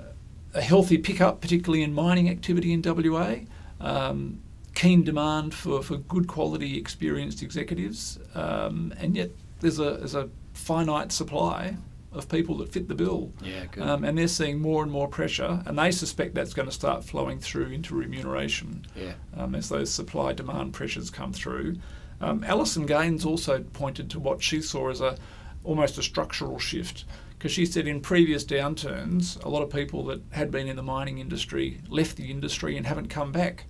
a 0.54 0.62
healthy 0.62 0.98
pickup, 0.98 1.42
particularly 1.42 1.84
in 1.84 1.94
mining 1.94 2.30
activity 2.30 2.74
in 2.74 2.82
WA. 2.82 3.36
Um, 3.80 4.42
keen 4.74 5.04
demand 5.04 5.54
for, 5.54 5.82
for 5.82 5.98
good 5.98 6.28
quality, 6.28 6.78
experienced 6.78 7.42
executives, 7.42 8.20
um, 8.36 8.94
and 9.00 9.16
yet 9.16 9.32
there's 9.60 9.80
a 9.80 9.98
there's 9.98 10.16
a 10.16 10.30
finite 10.54 11.12
supply 11.12 11.76
of 12.20 12.30
people 12.30 12.58
that 12.58 12.72
fit 12.72 12.88
the 12.88 12.96
bill. 12.96 13.32
Yeah, 13.42 13.66
good. 13.66 13.84
Um, 13.84 14.04
and 14.04 14.18
they're 14.18 14.28
seeing 14.28 14.60
more 14.60 14.84
and 14.84 14.92
more 14.92 15.08
pressure, 15.08 15.64
and 15.66 15.78
they 15.78 15.92
suspect 15.92 16.36
that's 16.36 16.54
going 16.54 16.68
to 16.68 16.74
start 16.74 17.04
flowing 17.04 17.40
through 17.40 17.68
into 17.68 17.96
remuneration 17.96 18.86
yeah. 18.96 19.14
um, 19.36 19.56
as 19.56 19.70
those 19.70 19.92
supply 19.92 20.34
demand 20.34 20.74
pressures 20.74 21.10
come 21.10 21.34
through. 21.34 21.78
Um, 22.20 22.44
Alison 22.44 22.86
Gaines 22.86 23.26
also 23.26 23.62
pointed 23.74 24.10
to 24.12 24.20
what 24.20 24.42
she 24.42 24.62
saw 24.62 24.90
as 24.90 25.02
a 25.02 25.18
almost 25.64 25.98
a 25.98 26.04
structural 26.04 26.58
shift 26.58 27.04
because 27.38 27.52
she 27.52 27.66
said 27.66 27.88
in 27.88 28.02
previous 28.02 28.44
downturns, 28.44 29.44
a 29.44 29.50
lot 29.50 29.62
of 29.62 29.70
people 29.70 30.04
that 30.06 30.22
had 30.32 30.50
been 30.50 30.68
in 30.68 30.76
the 30.76 30.82
mining 30.82 31.20
industry 31.20 31.80
left 31.88 32.18
the 32.18 32.32
industry 32.32 32.76
and 32.78 32.88
haven't 32.88 33.10
come 33.10 33.32
back. 33.32 33.66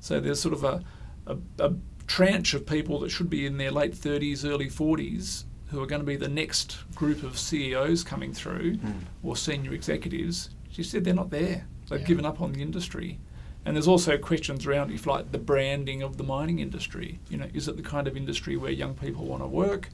So 0.00 0.18
there's 0.18 0.40
sort 0.40 0.54
of 0.54 0.64
a, 0.64 0.82
a, 1.26 1.36
a 1.60 1.74
tranche 2.08 2.52
of 2.54 2.66
people 2.66 2.98
that 3.00 3.10
should 3.10 3.30
be 3.30 3.46
in 3.46 3.58
their 3.58 3.70
late 3.70 3.92
30s, 3.92 4.44
early 4.44 4.68
40s 4.68 5.44
who 5.72 5.82
are 5.82 5.86
going 5.86 6.00
to 6.00 6.06
be 6.06 6.16
the 6.16 6.28
next 6.28 6.76
group 6.94 7.22
of 7.22 7.38
CEOs 7.38 8.04
coming 8.04 8.32
through 8.32 8.76
Mm. 8.76 8.92
or 9.22 9.36
senior 9.36 9.72
executives. 9.72 10.50
She 10.70 10.82
said 10.82 11.02
they're 11.04 11.14
not 11.14 11.30
there. 11.30 11.66
They've 11.88 12.00
Yeah. 12.00 12.06
given 12.06 12.24
up 12.26 12.40
on 12.40 12.52
the 12.52 12.62
industry. 12.62 13.18
And 13.64 13.74
there's 13.76 13.88
also 13.88 14.18
questions 14.18 14.66
around 14.66 14.90
if 14.92 15.06
like 15.06 15.32
the 15.32 15.38
branding 15.38 16.02
of 16.02 16.16
the 16.18 16.24
mining 16.24 16.58
industry. 16.58 17.18
You 17.30 17.38
know, 17.38 17.46
is 17.54 17.68
it 17.68 17.76
the 17.76 17.82
kind 17.82 18.06
of 18.06 18.16
industry 18.16 18.56
where 18.56 18.70
young 18.72 18.94
people 18.94 19.24
want 19.24 19.42
to 19.42 19.48
work? 19.48 19.88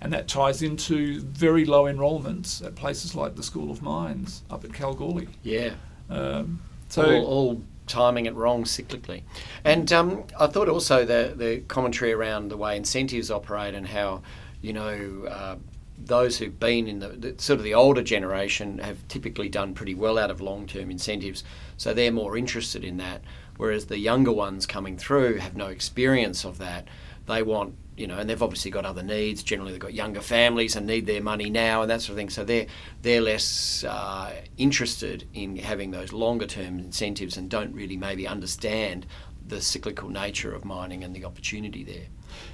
And 0.00 0.12
that 0.12 0.26
ties 0.26 0.62
into 0.62 1.20
very 1.20 1.64
low 1.64 1.86
enrolments 1.86 2.60
at 2.62 2.74
places 2.74 3.14
like 3.14 3.36
the 3.36 3.42
School 3.42 3.70
of 3.70 3.80
Mines 3.82 4.42
up 4.50 4.64
at 4.64 4.72
Kalgoorlie. 4.72 5.28
Yeah. 5.44 5.74
Um, 6.10 6.60
so 6.88 7.04
all, 7.04 7.24
all 7.26 7.62
timing 7.86 8.26
it 8.26 8.34
wrong 8.34 8.64
cyclically. 8.64 9.22
And 9.64 9.92
um, 9.92 10.24
I 10.40 10.46
thought 10.46 10.68
also 10.68 11.04
the, 11.04 11.34
the 11.36 11.60
commentary 11.68 12.12
around 12.12 12.48
the 12.48 12.56
way 12.56 12.76
incentives 12.76 13.30
operate 13.30 13.74
and 13.74 13.86
how, 13.88 14.22
you 14.62 14.72
know, 14.72 15.26
uh, 15.28 15.56
those 15.98 16.38
who've 16.38 16.58
been 16.58 16.88
in 16.88 16.98
the, 17.00 17.08
the 17.08 17.34
sort 17.38 17.58
of 17.58 17.64
the 17.64 17.74
older 17.74 18.02
generation 18.02 18.78
have 18.78 19.06
typically 19.08 19.48
done 19.48 19.74
pretty 19.74 19.94
well 19.94 20.18
out 20.18 20.30
of 20.30 20.40
long 20.40 20.66
term 20.66 20.90
incentives, 20.90 21.44
so 21.76 21.92
they're 21.92 22.12
more 22.12 22.36
interested 22.36 22.84
in 22.84 22.96
that. 22.98 23.22
Whereas 23.58 23.86
the 23.86 23.98
younger 23.98 24.32
ones 24.32 24.66
coming 24.66 24.96
through 24.96 25.36
have 25.38 25.56
no 25.56 25.66
experience 25.66 26.44
of 26.44 26.58
that. 26.58 26.88
They 27.26 27.42
want, 27.42 27.74
you 27.96 28.06
know, 28.06 28.18
and 28.18 28.28
they've 28.28 28.42
obviously 28.42 28.70
got 28.70 28.86
other 28.86 29.02
needs. 29.02 29.42
Generally, 29.42 29.72
they've 29.72 29.80
got 29.80 29.94
younger 29.94 30.22
families 30.22 30.74
and 30.74 30.86
need 30.86 31.06
their 31.06 31.22
money 31.22 31.50
now 31.50 31.82
and 31.82 31.90
that 31.90 32.00
sort 32.00 32.10
of 32.10 32.16
thing. 32.16 32.30
So 32.30 32.44
they're 32.44 32.66
they're 33.02 33.20
less 33.20 33.84
uh, 33.84 34.32
interested 34.56 35.28
in 35.34 35.56
having 35.56 35.90
those 35.90 36.12
longer 36.12 36.46
term 36.46 36.78
incentives 36.78 37.36
and 37.36 37.50
don't 37.50 37.74
really 37.74 37.96
maybe 37.96 38.26
understand 38.26 39.06
the 39.46 39.60
cyclical 39.60 40.08
nature 40.08 40.54
of 40.54 40.64
mining 40.64 41.04
and 41.04 41.14
the 41.14 41.24
opportunity 41.24 41.84
there. 41.84 42.06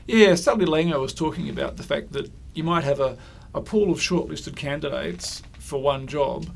Yeah, 0.08 0.34
Sally 0.36 0.64
Langer 0.64 0.98
was 0.98 1.12
talking 1.12 1.50
about 1.50 1.76
the 1.76 1.82
fact 1.82 2.12
that 2.12 2.30
you 2.54 2.64
might 2.64 2.82
have 2.84 2.98
a, 2.98 3.18
a 3.54 3.60
pool 3.60 3.92
of 3.92 3.98
shortlisted 3.98 4.56
candidates 4.56 5.42
for 5.58 5.82
one 5.82 6.06
job, 6.06 6.46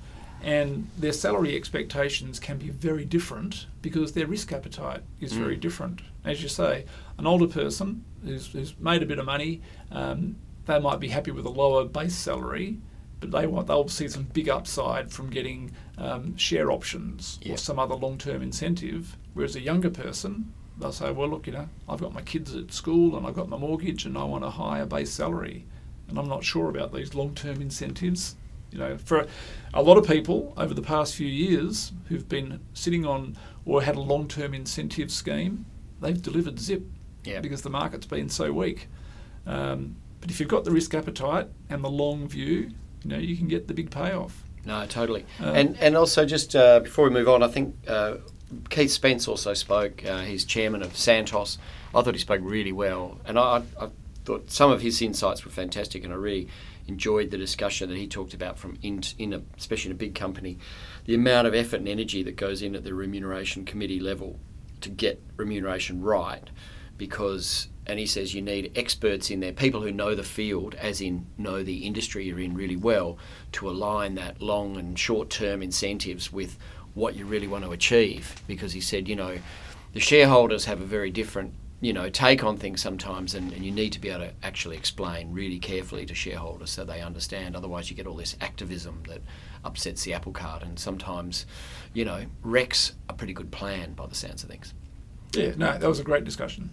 and 0.43 0.89
their 0.99 1.13
salary 1.13 1.55
expectations 1.55 2.41
can 2.41 2.57
be 2.57 2.71
very 2.71 3.05
different 3.05 3.67
because 3.83 4.13
their 4.13 4.27
risk 4.27 4.53
appetite 4.53 5.03
is 5.21 5.35
very 5.35 5.57
Mm. 5.59 5.61
different. 5.61 6.01
As 6.25 6.43
you 6.43 6.49
say, 6.49 6.87
an 7.19 7.27
older 7.27 7.47
person 7.47 8.05
who's, 8.25 8.47
who's 8.47 8.75
made 8.81 9.03
a 9.03 9.07
bit 9.07 9.19
of 9.19 9.27
money, 9.27 9.61
um, 9.91 10.37
they 10.65 10.79
might 10.81 10.99
be 10.99 11.09
happy 11.09 11.31
with 11.31 11.45
a 11.45 11.51
lower 11.51 11.85
base 11.85 12.15
salary, 12.17 12.79
but 13.21 13.33
they 13.33 13.47
want 13.47 13.67
they'll 13.67 13.87
see 13.87 14.09
some 14.09 14.25
big 14.33 14.49
upside 14.49 15.13
from 15.13 15.29
getting 15.29 15.73
um, 15.99 16.35
share 16.39 16.73
options 16.73 17.39
or 17.49 17.59
some 17.59 17.79
other 17.79 17.95
long-term 17.95 18.41
incentive. 18.41 19.19
Whereas 19.35 19.57
a 19.57 19.61
younger 19.61 19.91
person, 19.91 20.55
they'll 20.83 20.93
say, 20.93 21.11
well, 21.13 21.29
look, 21.29 21.47
you 21.47 21.53
know, 21.53 21.69
I've 21.89 22.01
got 22.01 22.13
my 22.13 22.23
kids 22.23 22.55
at 22.55 22.73
school 22.73 23.17
and 23.17 23.27
I've 23.27 23.35
got 23.35 23.49
my 23.49 23.57
mortgage 23.57 24.05
and 24.05 24.17
I 24.19 24.25
want 24.25 24.45
a 24.45 24.51
higher 24.51 24.85
base 24.87 25.11
salary, 25.13 25.65
and 26.09 26.19
I'm 26.19 26.29
not 26.29 26.45
sure 26.45 26.69
about 26.69 26.93
these 26.93 27.15
long-term 27.15 27.63
incentives. 27.63 28.37
You 28.71 28.79
know, 28.79 28.97
for 28.99 29.27
a 29.75 29.83
lot 29.83 29.99
of 29.99 30.07
people 30.07 30.55
over 30.57 30.73
the 30.75 30.83
past 30.83 31.15
few 31.15 31.27
years 31.27 31.93
who've 32.09 32.27
been 32.29 32.61
sitting 32.73 33.05
on 33.05 33.37
or 33.67 33.83
had 33.83 33.97
a 33.97 34.01
long-term 34.01 34.55
incentive 34.55 35.11
scheme, 35.11 35.67
they've 36.01 36.21
delivered 36.21 36.59
zip 36.59 36.83
Yeah. 37.25 37.41
because 37.41 37.63
the 37.63 37.71
market's 37.71 38.07
been 38.07 38.29
so 38.31 38.51
weak. 38.53 38.89
Um, 39.47 39.97
but 40.21 40.31
if 40.31 40.41
you've 40.41 40.49
got 40.49 40.65
the 40.65 40.71
risk 40.71 40.95
appetite 40.95 41.49
and 41.69 41.85
the 41.85 41.91
long 41.91 42.29
view, 42.29 42.71
you 43.05 43.11
know, 43.11 43.19
you 43.19 43.37
can 43.37 43.49
get 43.49 43.69
the 43.69 43.75
big 43.75 43.91
payoff. 43.91 44.43
No, 44.65 44.87
totally. 44.87 45.27
Um, 45.41 45.57
and 45.57 45.77
and 45.81 45.97
also 45.97 46.25
just 46.25 46.55
uh, 46.55 46.79
before 46.81 47.05
we 47.05 47.11
move 47.11 47.29
on, 47.29 47.43
I 47.43 47.49
think 47.49 47.75
uh, 47.89 48.19
Keith 48.71 48.91
Spence 48.91 49.29
also 49.29 49.55
spoke. 49.55 50.05
Uh, 50.05 50.21
he's 50.21 50.45
chairman 50.45 50.83
of 50.83 50.97
Santos. 50.97 51.59
I 51.95 52.03
thought 52.03 52.15
he 52.15 52.21
spoke 52.21 52.41
really 52.43 52.73
well, 52.73 53.19
and 53.25 53.39
I, 53.39 53.63
I 53.81 53.89
thought 54.25 54.51
some 54.51 54.71
of 54.71 54.81
his 54.81 55.01
insights 55.03 55.45
were 55.45 55.51
fantastic, 55.51 56.05
and 56.05 56.13
I 56.13 56.17
really 56.17 56.49
enjoyed 56.89 57.31
the 57.31 57.39
discussion 57.39 57.89
that 57.89 57.99
he 57.99 58.07
talked 58.07 58.35
about 58.35 58.59
from 58.59 58.77
in, 58.83 59.03
in 59.19 59.33
a, 59.33 59.43
especially 59.57 59.91
in 59.91 59.97
a 59.97 59.99
big 59.99 60.15
company, 60.15 60.59
the 61.05 61.15
amount 61.15 61.47
of 61.47 61.55
effort 61.55 61.77
and 61.77 61.89
energy 61.89 62.23
that 62.23 62.37
goes 62.37 62.63
in 62.63 62.75
at 62.75 62.85
the 62.85 62.95
remuneration 62.95 63.65
committee 63.65 64.01
level 64.01 64.39
to 64.81 64.89
get 64.89 65.23
remuneration 65.37 66.03
right, 66.03 66.51
because 66.97 67.69
and 67.87 67.99
he 67.99 68.07
says 68.07 68.33
you 68.33 68.43
need 68.43 68.71
experts 68.77 69.31
in 69.31 69.41
there, 69.41 69.53
people 69.53 69.81
who 69.81 69.91
know 69.91 70.15
the 70.15 70.23
field, 70.23 70.75
as 70.77 71.01
in 71.01 71.27
know 71.37 71.63
the 71.63 71.79
industry 71.79 72.25
you're 72.25 72.39
in 72.39 72.55
really 72.55 72.77
well, 72.77 73.19
to 73.51 73.69
align 73.69 74.15
that 74.15 74.41
long 74.41 74.77
and 74.77 74.99
short 74.99 75.31
term 75.31 75.63
incentives 75.63 76.33
with 76.33 76.57
what 76.95 77.17
you 77.17 77.25
really 77.25 77.49
want 77.49 77.65
to 77.65 77.73
achieve. 77.73 78.43
Because 78.47 78.73
he 78.73 78.81
said, 78.81 79.09
you 79.09 79.17
know, 79.17 79.39
the 79.93 80.01
shareholders 80.01 80.65
have 80.67 80.81
a 80.81 80.85
very 80.85 81.11
different, 81.11 81.55
you 81.81 81.93
know, 81.93 82.09
take 82.09 82.45
on 82.45 82.57
things 82.57 82.81
sometimes, 82.81 83.35
and, 83.35 83.53
and 83.53 83.65
you 83.65 83.71
need 83.71 83.93
to 83.93 84.01
be 84.01 84.09
able 84.09 84.27
to 84.27 84.33
actually 84.43 84.77
explain 84.77 85.33
really 85.33 85.59
carefully 85.59 86.07
to 86.07 86.15
shareholders 86.15 86.71
so 86.71 86.85
they 86.85 87.01
understand. 87.01 87.57
Otherwise, 87.57 87.91
you 87.91 87.97
get 87.97 88.07
all 88.07 88.17
this 88.17 88.37
activism 88.41 89.03
that 89.09 89.21
upsets 89.65 90.05
the 90.05 90.15
apple 90.15 90.33
cart, 90.33 90.63
and 90.63 90.79
sometimes, 90.79 91.47
you 91.93 92.05
know, 92.05 92.25
wrecks 92.43 92.95
a 93.09 93.13
pretty 93.13 93.33
good 93.33 93.51
plan 93.51 93.93
by 93.95 94.07
the 94.07 94.15
sounds 94.15 94.43
of 94.43 94.51
things. 94.51 94.75
Yeah, 95.35 95.53
no, 95.57 95.79
that 95.79 95.89
was 95.89 95.99
a 95.99 96.05
great 96.05 96.25
discussion. 96.25 96.71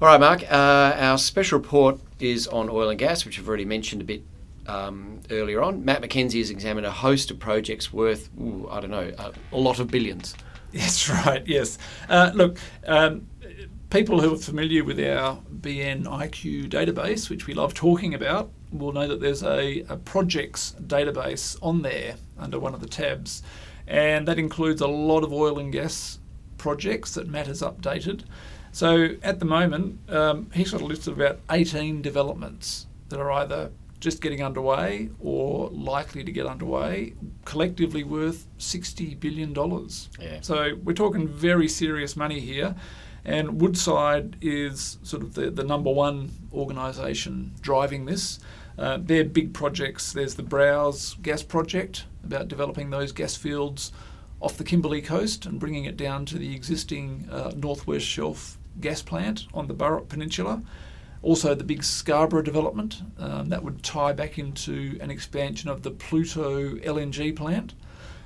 All 0.00 0.06
right, 0.06 0.20
Mark. 0.20 0.42
Uh, 0.42 0.94
our 0.96 1.18
special 1.18 1.58
report 1.58 1.98
is 2.20 2.46
on 2.46 2.68
oil 2.68 2.88
and 2.88 2.98
gas, 2.98 3.24
which 3.24 3.38
I've 3.38 3.48
already 3.48 3.64
mentioned 3.64 4.00
a 4.00 4.04
bit 4.04 4.22
um, 4.68 5.20
earlier 5.30 5.62
on. 5.62 5.84
Matt 5.84 6.02
McKenzie 6.02 6.38
has 6.38 6.50
examined 6.50 6.86
a 6.86 6.90
host 6.90 7.30
of 7.30 7.38
projects 7.38 7.92
worth, 7.92 8.30
ooh, 8.40 8.68
I 8.70 8.80
don't 8.80 8.90
know, 8.90 9.12
a, 9.18 9.32
a 9.52 9.58
lot 9.58 9.80
of 9.80 9.88
billions. 9.88 10.34
That's 10.72 11.08
right. 11.08 11.46
Yes. 11.46 11.78
Uh, 12.08 12.30
look, 12.34 12.58
um, 12.86 13.26
people 13.90 14.20
who 14.20 14.34
are 14.34 14.38
familiar 14.38 14.84
with 14.84 15.00
our 15.00 15.40
BNIQ 15.60 16.68
database, 16.68 17.30
which 17.30 17.46
we 17.46 17.54
love 17.54 17.74
talking 17.74 18.14
about, 18.14 18.50
will 18.70 18.92
know 18.92 19.08
that 19.08 19.20
there's 19.20 19.42
a, 19.42 19.80
a 19.88 19.96
projects 19.96 20.76
database 20.86 21.56
on 21.62 21.82
there 21.82 22.16
under 22.38 22.60
one 22.60 22.74
of 22.74 22.80
the 22.80 22.86
tabs, 22.86 23.42
and 23.86 24.28
that 24.28 24.38
includes 24.38 24.82
a 24.82 24.86
lot 24.86 25.24
of 25.24 25.32
oil 25.32 25.58
and 25.58 25.72
gas 25.72 26.18
projects 26.58 27.14
that 27.14 27.28
Matt 27.28 27.46
has 27.46 27.62
updated. 27.62 28.24
So 28.72 29.16
at 29.22 29.38
the 29.38 29.46
moment, 29.46 29.98
um, 30.10 30.50
he's 30.52 30.72
got 30.72 30.82
a 30.82 30.84
list 30.84 31.08
of 31.08 31.18
about 31.18 31.40
18 31.50 32.02
developments 32.02 32.86
that 33.08 33.18
are 33.18 33.32
either 33.32 33.70
just 34.00 34.20
getting 34.22 34.42
underway 34.42 35.10
or 35.18 35.68
likely 35.70 36.22
to 36.24 36.32
get 36.32 36.46
underway, 36.46 37.14
collectively 37.44 38.04
worth 38.04 38.46
$60 38.58 39.18
billion. 39.18 39.54
Yeah. 40.20 40.40
So 40.40 40.74
we're 40.84 40.92
talking 40.92 41.26
very 41.26 41.68
serious 41.68 42.16
money 42.16 42.40
here. 42.40 42.74
And 43.24 43.60
Woodside 43.60 44.36
is 44.40 44.98
sort 45.02 45.22
of 45.22 45.34
the, 45.34 45.50
the 45.50 45.64
number 45.64 45.90
one 45.90 46.30
organisation 46.52 47.52
driving 47.60 48.06
this. 48.06 48.38
Uh, 48.78 48.98
they're 49.00 49.24
big 49.24 49.52
projects. 49.52 50.12
There's 50.12 50.36
the 50.36 50.42
Browse 50.42 51.14
gas 51.14 51.42
project 51.42 52.04
about 52.24 52.48
developing 52.48 52.90
those 52.90 53.12
gas 53.12 53.36
fields 53.36 53.92
off 54.40 54.56
the 54.56 54.64
Kimberley 54.64 55.02
coast 55.02 55.46
and 55.46 55.58
bringing 55.58 55.84
it 55.84 55.96
down 55.96 56.24
to 56.26 56.38
the 56.38 56.54
existing 56.54 57.28
uh, 57.30 57.52
Northwest 57.56 58.06
Shelf 58.06 58.58
gas 58.80 59.02
plant 59.02 59.46
on 59.52 59.66
the 59.66 59.74
Burrup 59.74 60.08
Peninsula. 60.08 60.62
Also, 61.22 61.54
the 61.54 61.64
big 61.64 61.82
Scarborough 61.82 62.42
development 62.42 63.02
um, 63.18 63.48
that 63.48 63.62
would 63.62 63.82
tie 63.82 64.12
back 64.12 64.38
into 64.38 64.96
an 65.00 65.10
expansion 65.10 65.68
of 65.68 65.82
the 65.82 65.90
Pluto 65.90 66.76
LNG 66.76 67.34
plant. 67.34 67.74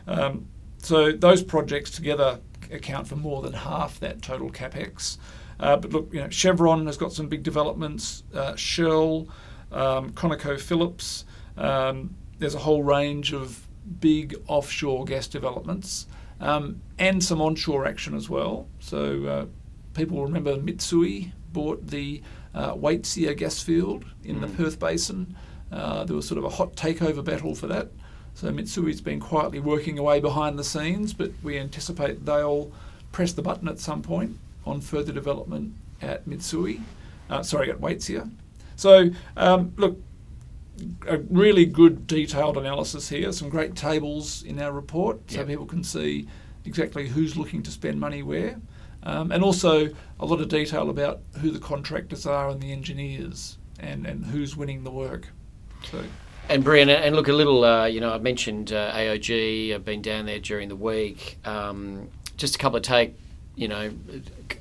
Um, 0.07 0.47
so 0.79 1.13
those 1.13 1.43
projects 1.43 1.91
together 1.91 2.41
account 2.71 3.07
for 3.07 3.17
more 3.17 3.43
than 3.43 3.53
half 3.53 4.01
that 4.01 4.21
total 4.23 4.51
capex. 4.51 5.19
Uh, 5.61 5.77
but 5.77 5.93
look, 5.93 6.13
you 6.13 6.21
know, 6.21 6.29
Chevron 6.29 6.87
has 6.87 6.97
got 6.97 7.13
some 7.13 7.29
big 7.29 7.43
developments. 7.43 8.25
Uh, 8.35 8.57
Shell, 8.57 9.29
um, 9.71 10.11
ConocoPhillips. 10.11 11.25
Um, 11.57 12.15
there's 12.39 12.55
a 12.55 12.59
whole 12.59 12.83
range 12.83 13.33
of 13.33 13.67
big 14.01 14.35
offshore 14.49 15.05
gas 15.05 15.27
developments 15.27 16.07
um, 16.41 16.81
and 16.99 17.23
some 17.23 17.41
onshore 17.41 17.87
action 17.87 18.15
as 18.15 18.29
well. 18.29 18.69
So 18.81 19.25
uh, 19.25 19.47
people 19.95 20.23
remember 20.23 20.57
Mitsui 20.57 21.33
bought 21.53 21.87
the 21.87 22.23
uh, 22.55 22.75
Waitsia 22.75 23.37
gas 23.37 23.63
field 23.63 24.05
in 24.25 24.41
the 24.41 24.47
Mm. 24.47 24.57
Perth 24.57 24.79
Basin. 24.79 25.37
Uh, 25.71 26.05
there 26.05 26.15
was 26.17 26.27
sort 26.29 26.39
of 26.39 26.45
a 26.45 26.51
hot 26.51 26.75
takeover 26.77 27.25
battle 27.25 27.55
for 27.55 27.67
that. 27.67 27.89
So 28.35 28.51
Mitsui's 28.51 29.01
been 29.01 29.21
quietly 29.21 29.61
working 29.61 29.99
away 29.99 30.21
behind 30.21 30.59
the 30.59 30.65
scenes, 30.65 31.13
but 31.13 31.33
we 31.43 31.59
anticipate 31.59 32.25
they'll 32.25 32.71
press 33.11 33.33
the 33.33 33.43
button 33.43 33.69
at 33.69 33.79
some 33.79 34.03
point 34.03 34.39
on 34.65 34.81
further 34.81 35.13
development 35.13 35.75
at 36.01 36.27
Mitsui. 36.27 36.81
Uh, 37.29 37.43
sorry, 37.43 37.71
at 37.71 37.79
Waitsia. 37.81 38.31
So 38.77 39.11
um, 39.37 39.73
look, 39.77 39.99
a 41.07 41.19
really 41.19 41.65
good 41.67 42.07
detailed 42.07 42.57
analysis 42.57 43.09
here, 43.09 43.33
some 43.33 43.49
great 43.49 43.75
tables 43.77 44.43
in 44.43 44.61
our 44.61 44.73
report 44.73 45.31
so 45.31 45.39
Yep. 45.39 45.47
people 45.49 45.67
can 45.67 45.85
see 45.85 46.27
exactly 46.65 47.09
who's 47.09 47.37
looking 47.37 47.63
to 47.63 47.71
spend 47.71 48.01
money 48.01 48.23
where. 48.23 48.61
Um, 49.05 49.33
and 49.33 49.43
also 49.43 49.89
a 50.21 50.27
lot 50.27 50.41
of 50.41 50.49
detail 50.49 50.89
about 50.89 51.21
who 51.41 51.51
the 51.51 51.59
contractors 51.59 52.27
are 52.27 52.49
and 52.49 52.61
the 52.61 52.73
engineers 52.73 53.59
and, 53.81 54.07
and 54.07 54.27
who's 54.27 54.57
winning 54.57 54.85
the 54.85 54.91
work. 54.91 55.29
So, 55.91 56.05
And 56.49 56.63
Brian, 56.63 56.89
and 56.89 57.17
look 57.17 57.29
a 57.29 57.33
little. 57.33 57.65
Uh, 57.65 57.87
you 57.87 58.01
know, 58.01 58.13
I 58.13 58.19
mentioned 58.19 58.73
uh, 58.73 58.93
AOG. 58.93 59.75
I've 59.75 59.85
been 59.85 60.03
down 60.03 60.27
there 60.27 60.39
during 60.39 60.69
the 60.69 60.77
week. 60.77 61.39
Um, 61.45 62.09
just 62.37 62.55
a 62.55 62.59
couple 62.59 62.77
of 62.77 62.83
take. 62.83 63.17
You 63.55 63.69
know, 63.69 63.91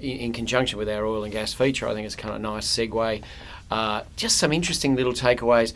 in, 0.02 0.34
conjunction 0.34 0.78
with 0.78 0.90
our 0.90 1.06
oil 1.06 1.24
and 1.24 1.32
gas 1.32 1.54
feature, 1.54 1.88
I 1.88 1.94
think 1.94 2.06
it's 2.06 2.16
kind 2.16 2.34
of 2.34 2.42
a 2.42 2.44
nice 2.44 2.68
segue. 2.68 3.24
Uh, 3.70 4.02
just 4.18 4.38
some 4.38 4.52
interesting 4.52 4.96
little 4.96 5.14
takeaways. 5.14 5.74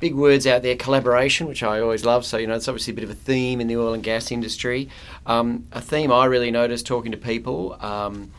Big 0.00 0.14
words 0.14 0.46
out 0.46 0.62
there, 0.62 0.76
collaboration, 0.76 1.46
which 1.46 1.62
I 1.62 1.80
always 1.80 2.04
love. 2.04 2.24
So 2.24 2.36
you 2.36 2.46
know, 2.46 2.54
it's 2.54 2.68
obviously 2.68 2.92
a 2.92 2.94
bit 2.94 3.04
of 3.04 3.10
a 3.10 3.14
theme 3.14 3.60
in 3.60 3.66
the 3.68 3.76
oil 3.76 3.94
and 3.94 4.02
gas 4.02 4.30
industry. 4.30 4.88
Um, 5.26 5.66
a 5.72 5.80
theme 5.80 6.12
I 6.12 6.26
really 6.26 6.50
noticed 6.50 6.86
talking 6.86 7.12
to 7.12 7.18
people. 7.18 7.76
Um, 7.80 8.30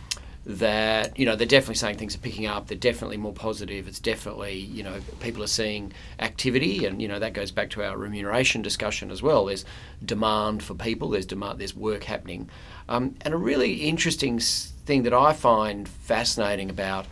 that 0.46 1.18
you 1.18 1.26
know 1.26 1.36
they're 1.36 1.48
definitely 1.48 1.76
saying 1.76 1.98
things 1.98 2.16
are 2.16 2.20
picking 2.20 2.46
up. 2.46 2.68
They're 2.68 2.78
definitely 2.78 3.18
more 3.18 3.34
positive. 3.34 3.88
It's 3.88 4.00
definitely 4.00 4.54
you 4.54 4.84
know 4.84 5.00
people 5.20 5.44
are 5.44 5.48
seeing 5.48 5.92
activity, 6.20 6.86
and 6.86 7.02
you 7.02 7.08
know 7.08 7.18
that 7.20 7.34
goes 7.34 7.52
back 7.52 7.72
to 7.72 7.84
our 7.84 7.98
remuneration 7.98 8.62
discussion 8.62 9.10
as 9.10 9.24
well. 9.24 9.46
There's 9.46 9.66
demand 10.04 10.62
for 10.62 10.76
people. 10.76 11.10
There's 11.10 11.26
demand. 11.26 11.60
There's 11.60 11.76
work 11.76 12.04
happening, 12.04 12.50
um, 12.88 13.16
and 13.22 13.34
a 13.34 13.38
really 13.38 13.74
interesting 13.74 14.40
thing 14.40 15.04
that 15.04 15.14
I 15.14 15.34
find 15.34 15.90
fascinating 15.90 16.70
about 16.70 17.08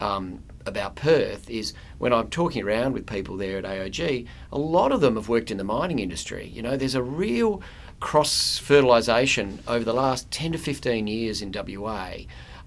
um, 0.00 0.42
about 0.66 0.96
Perth 0.96 1.48
is 1.48 1.72
when 1.98 2.12
I'm 2.12 2.28
talking 2.28 2.62
around 2.62 2.92
with 2.92 3.06
people 3.06 3.36
there 3.36 3.58
at 3.58 3.64
AOG, 3.64 4.26
a 4.52 4.58
lot 4.58 4.92
of 4.92 5.00
them 5.00 5.16
have 5.16 5.28
worked 5.28 5.50
in 5.50 5.56
the 5.56 5.64
mining 5.64 5.98
industry. 5.98 6.46
You 6.46 6.62
know, 6.62 6.76
there's 6.76 6.94
a 6.94 7.02
real 7.02 7.62
cross 8.00 8.58
fertilisation 8.58 9.60
over 9.66 9.84
the 9.84 9.94
last 9.94 10.30
10 10.30 10.52
to 10.52 10.58
15 10.58 11.06
years 11.06 11.40
in 11.42 11.52
WA 11.52 12.12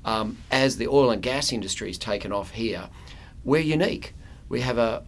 um, 0.05 0.37
as 0.51 0.77
the 0.77 0.87
oil 0.87 1.11
and 1.11 1.21
gas 1.21 1.51
industry 1.51 1.89
has 1.89 1.97
taken 1.97 2.31
off 2.31 2.51
here. 2.51 2.89
We're 3.43 3.61
unique. 3.61 4.13
We 4.47 4.61
have 4.61 4.77
a 4.77 5.03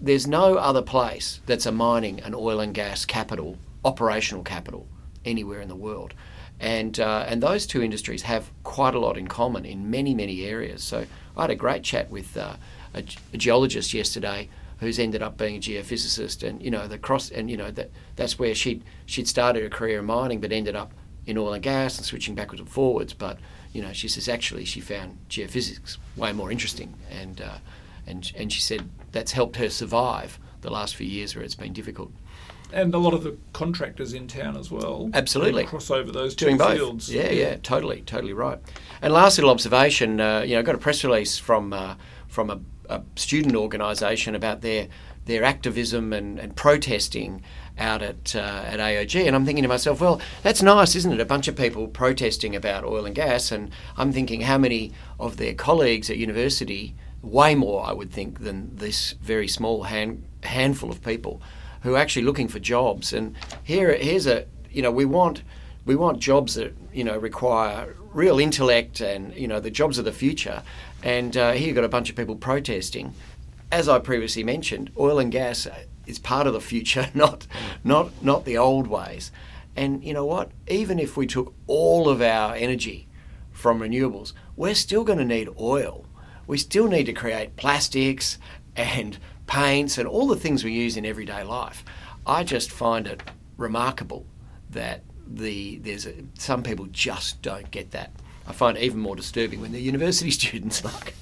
there's 0.00 0.26
no 0.26 0.54
other 0.54 0.82
place 0.82 1.40
that's 1.46 1.66
a 1.66 1.72
mining 1.72 2.20
and 2.20 2.34
oil 2.34 2.60
and 2.60 2.72
gas 2.72 3.04
capital, 3.04 3.58
operational 3.84 4.44
capital, 4.44 4.86
anywhere 5.24 5.60
in 5.60 5.68
the 5.68 5.74
world. 5.74 6.14
And, 6.60 6.98
uh, 7.00 7.24
and 7.26 7.42
those 7.42 7.66
two 7.66 7.82
industries 7.82 8.22
have 8.22 8.50
quite 8.62 8.94
a 8.94 9.00
lot 9.00 9.18
in 9.18 9.26
common 9.26 9.64
in 9.64 9.90
many, 9.90 10.14
many 10.14 10.44
areas. 10.44 10.84
So 10.84 11.06
I 11.36 11.42
had 11.42 11.50
a 11.50 11.56
great 11.56 11.82
chat 11.82 12.10
with 12.10 12.36
uh, 12.36 12.54
a, 12.94 13.04
a 13.32 13.36
geologist 13.36 13.92
yesterday 13.92 14.48
who's 14.80 14.98
ended 14.98 15.22
up 15.22 15.36
being 15.36 15.56
a 15.56 15.60
geophysicist 15.60 16.46
and 16.46 16.62
you 16.62 16.70
know 16.70 16.86
the 16.86 16.98
cross 16.98 17.30
and 17.30 17.50
you 17.50 17.56
know 17.56 17.70
that 17.70 17.90
that's 18.16 18.38
where 18.38 18.54
she'd 18.54 18.82
she'd 19.06 19.28
started 19.28 19.62
her 19.62 19.68
career 19.68 20.00
in 20.00 20.04
mining 20.04 20.40
but 20.40 20.52
ended 20.52 20.76
up 20.76 20.92
in 21.26 21.38
oil 21.38 21.52
and 21.52 21.62
gas 21.62 21.96
and 21.96 22.04
switching 22.04 22.34
backwards 22.34 22.60
and 22.60 22.68
forwards 22.68 23.12
but 23.12 23.38
you 23.72 23.80
know 23.80 23.92
she 23.92 24.08
says 24.08 24.28
actually 24.28 24.64
she 24.64 24.80
found 24.80 25.18
geophysics 25.28 25.96
way 26.16 26.32
more 26.32 26.50
interesting 26.50 26.94
and 27.10 27.40
uh, 27.40 27.58
and 28.06 28.32
and 28.36 28.52
she 28.52 28.60
said 28.60 28.88
that's 29.12 29.32
helped 29.32 29.56
her 29.56 29.70
survive 29.70 30.38
the 30.60 30.70
last 30.70 30.96
few 30.96 31.06
years 31.06 31.34
where 31.34 31.44
it's 31.44 31.54
been 31.54 31.72
difficult 31.72 32.10
and 32.72 32.92
a 32.92 32.98
lot 32.98 33.14
of 33.14 33.22
the 33.22 33.36
contractors 33.52 34.14
in 34.14 34.26
town 34.26 34.56
as 34.56 34.68
well. 34.68 35.08
Absolutely. 35.14 35.64
cross 35.64 35.92
over 35.92 36.10
those 36.10 36.34
two 36.34 36.46
doing 36.46 36.58
both. 36.58 36.74
fields. 36.74 37.12
Yeah, 37.12 37.30
yeah, 37.30 37.56
totally, 37.62 38.00
totally 38.00 38.32
right. 38.32 38.58
And 39.00 39.12
last 39.12 39.38
little 39.38 39.50
observation, 39.50 40.20
uh, 40.20 40.40
you 40.40 40.54
know, 40.54 40.58
I 40.58 40.62
got 40.62 40.74
a 40.74 40.78
press 40.78 41.04
release 41.04 41.38
from 41.38 41.72
uh, 41.72 41.94
from 42.26 42.50
a, 42.50 42.58
a 42.88 43.02
student 43.16 43.56
organisation 43.56 44.34
about 44.34 44.60
their 44.60 44.88
their 45.26 45.42
activism 45.42 46.12
and, 46.12 46.38
and 46.38 46.54
protesting 46.54 47.42
out 47.78 48.02
at 48.02 48.36
uh, 48.36 48.62
at 48.66 48.78
AOG, 48.78 49.26
and 49.26 49.34
I'm 49.34 49.44
thinking 49.44 49.62
to 49.62 49.68
myself, 49.68 50.00
well, 50.00 50.20
that's 50.42 50.62
nice, 50.62 50.94
isn't 50.94 51.12
it? 51.12 51.20
A 51.20 51.24
bunch 51.24 51.48
of 51.48 51.56
people 51.56 51.88
protesting 51.88 52.54
about 52.54 52.84
oil 52.84 53.06
and 53.06 53.14
gas, 53.14 53.50
and 53.50 53.70
I'm 53.96 54.12
thinking 54.12 54.42
how 54.42 54.58
many 54.58 54.92
of 55.18 55.36
their 55.38 55.54
colleagues 55.54 56.10
at 56.10 56.18
university, 56.18 56.94
way 57.22 57.54
more, 57.54 57.84
I 57.86 57.92
would 57.92 58.12
think, 58.12 58.40
than 58.40 58.76
this 58.76 59.12
very 59.12 59.48
small 59.48 59.84
hand, 59.84 60.24
handful 60.42 60.90
of 60.90 61.02
people 61.02 61.42
who 61.82 61.94
are 61.94 61.98
actually 61.98 62.24
looking 62.24 62.48
for 62.48 62.58
jobs. 62.58 63.12
And 63.12 63.34
here, 63.62 63.94
here's 63.94 64.26
a, 64.26 64.46
you 64.70 64.82
know, 64.82 64.90
we 64.90 65.04
want 65.04 65.42
we 65.84 65.96
want 65.96 66.18
jobs 66.18 66.54
that 66.54 66.74
you 66.92 67.04
know 67.04 67.18
require 67.18 67.94
real 68.12 68.38
intellect 68.38 69.00
and 69.00 69.34
you 69.34 69.48
know 69.48 69.60
the 69.60 69.70
jobs 69.70 69.98
of 69.98 70.04
the 70.04 70.12
future. 70.12 70.62
And 71.04 71.36
uh, 71.36 71.52
here 71.52 71.66
you've 71.66 71.76
got 71.76 71.84
a 71.84 71.88
bunch 71.88 72.08
of 72.08 72.16
people 72.16 72.34
protesting. 72.34 73.14
As 73.70 73.90
I 73.90 73.98
previously 73.98 74.42
mentioned, 74.42 74.90
oil 74.98 75.18
and 75.18 75.30
gas 75.30 75.68
is 76.06 76.18
part 76.18 76.46
of 76.46 76.54
the 76.54 76.60
future, 76.60 77.10
not 77.14 77.46
not 77.84 78.10
not 78.24 78.46
the 78.46 78.56
old 78.56 78.86
ways. 78.86 79.30
And 79.76 80.02
you 80.02 80.14
know 80.14 80.24
what? 80.24 80.50
Even 80.66 80.98
if 80.98 81.16
we 81.16 81.26
took 81.26 81.52
all 81.66 82.08
of 82.08 82.22
our 82.22 82.54
energy 82.54 83.06
from 83.52 83.80
renewables, 83.80 84.32
we're 84.56 84.74
still 84.74 85.04
going 85.04 85.18
to 85.18 85.24
need 85.24 85.48
oil. 85.60 86.06
We 86.46 86.58
still 86.58 86.88
need 86.88 87.04
to 87.04 87.12
create 87.12 87.56
plastics 87.56 88.38
and 88.74 89.18
paints 89.46 89.98
and 89.98 90.08
all 90.08 90.26
the 90.26 90.36
things 90.36 90.64
we 90.64 90.72
use 90.72 90.96
in 90.96 91.04
everyday 91.04 91.42
life. 91.42 91.84
I 92.26 92.44
just 92.44 92.70
find 92.70 93.06
it 93.06 93.22
remarkable 93.58 94.24
that 94.70 95.02
the 95.26 95.78
there's 95.78 96.06
a, 96.06 96.14
some 96.38 96.62
people 96.62 96.86
just 96.86 97.42
don't 97.42 97.70
get 97.70 97.90
that. 97.90 98.10
I 98.46 98.52
find 98.52 98.76
even 98.78 98.98
more 98.98 99.16
disturbing 99.16 99.60
when 99.60 99.72
they're 99.72 99.80
university 99.80 100.30
students. 100.32 100.84
Mark. 100.84 101.14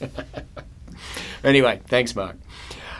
anyway, 1.44 1.80
thanks, 1.86 2.14
Mark. 2.14 2.36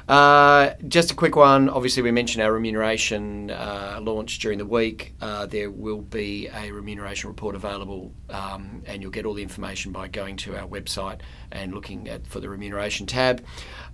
Uh, 0.09 0.75
just 0.89 1.11
a 1.11 1.15
quick 1.15 1.37
one. 1.37 1.69
Obviously, 1.69 2.03
we 2.03 2.11
mentioned 2.11 2.43
our 2.43 2.53
remuneration 2.53 3.51
uh, 3.51 3.99
launch 4.03 4.39
during 4.41 4.59
the 4.59 4.67
week. 4.67 5.15
Uh, 5.21 5.47
there 5.47 5.71
will 5.71 6.03
be 6.03 6.49
a 6.49 6.73
remuneration 6.73 7.29
report 7.29 7.55
available, 7.55 8.13
um, 8.29 8.83
and 8.87 9.01
you'll 9.01 9.13
get 9.13 9.25
all 9.25 9.35
the 9.35 9.43
information 9.43 9.93
by 9.93 10.09
going 10.09 10.37
to 10.37 10.57
our 10.57 10.67
website 10.67 11.21
and 11.53 11.73
looking 11.73 12.09
at 12.09 12.27
for 12.27 12.41
the 12.41 12.49
remuneration 12.49 13.07
tab. 13.07 13.45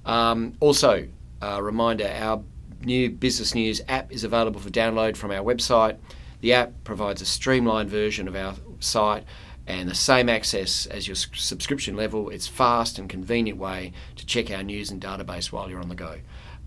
Um, 0.07 0.55
also, 0.61 1.07
a 1.43 1.63
reminder: 1.63 2.09
our 2.09 2.43
new 2.83 3.11
business 3.11 3.55
news 3.55 3.83
app 3.89 4.11
is 4.11 4.25
available 4.25 4.61
for 4.61 4.71
download 4.71 5.17
from 5.17 5.31
our 5.31 5.45
website. 5.45 5.99
The 6.41 6.55
app 6.55 6.73
provides 6.85 7.21
a 7.21 7.27
streamlined 7.27 7.91
version 7.91 8.29
of 8.29 8.37
our 8.37 8.55
site 8.81 9.25
and 9.69 9.89
the 9.89 9.95
same 9.95 10.29
access 10.29 10.87
as 10.87 11.07
your 11.07 11.15
subscription 11.15 11.95
level. 11.95 12.31
It's 12.31 12.49
fast 12.49 12.99
and 12.99 13.09
convenient 13.09 13.59
way 13.59 13.93
to 14.17 14.27
check 14.27 14.51
our 14.51 14.63
news 14.63 14.91
and 14.91 15.01
database 15.01 15.53
while 15.53 15.71
you're 15.71 15.81
on 15.81 15.91
the 15.91 15.95
go. 15.95 16.17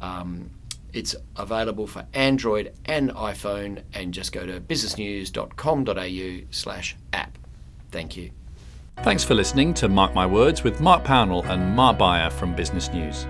Um, 0.01 0.51
it's 0.93 1.15
available 1.35 1.87
for 1.87 2.05
Android 2.13 2.73
and 2.85 3.11
iPhone, 3.11 3.81
and 3.93 4.13
just 4.13 4.31
go 4.31 4.45
to 4.45 4.61
businessnews.com.au 4.61 6.47
slash 6.51 6.95
app. 7.13 7.37
Thank 7.91 8.17
you. 8.17 8.31
Thanks 8.97 9.23
for 9.23 9.33
listening 9.33 9.73
to 9.75 9.89
Mark 9.89 10.13
My 10.13 10.25
Words 10.25 10.63
with 10.63 10.79
Mark 10.79 11.03
Pownall 11.03 11.45
and 11.49 11.75
Mark 11.75 11.97
Beyer 11.97 12.29
from 12.29 12.55
Business 12.55 12.91
News. 12.91 13.25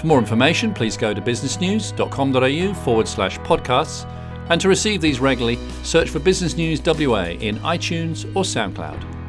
For 0.00 0.06
more 0.06 0.18
information, 0.18 0.74
please 0.74 0.96
go 0.96 1.14
to 1.14 1.20
businessnews.com.au 1.20 2.74
forward 2.82 3.06
slash 3.06 3.38
podcasts. 3.40 4.04
And 4.48 4.60
to 4.60 4.68
receive 4.68 5.00
these 5.00 5.20
regularly, 5.20 5.58
search 5.82 6.10
for 6.10 6.18
Business 6.18 6.56
News 6.56 6.80
WA 6.84 7.26
in 7.26 7.56
iTunes 7.58 8.24
or 8.36 8.42
SoundCloud. 8.42 9.21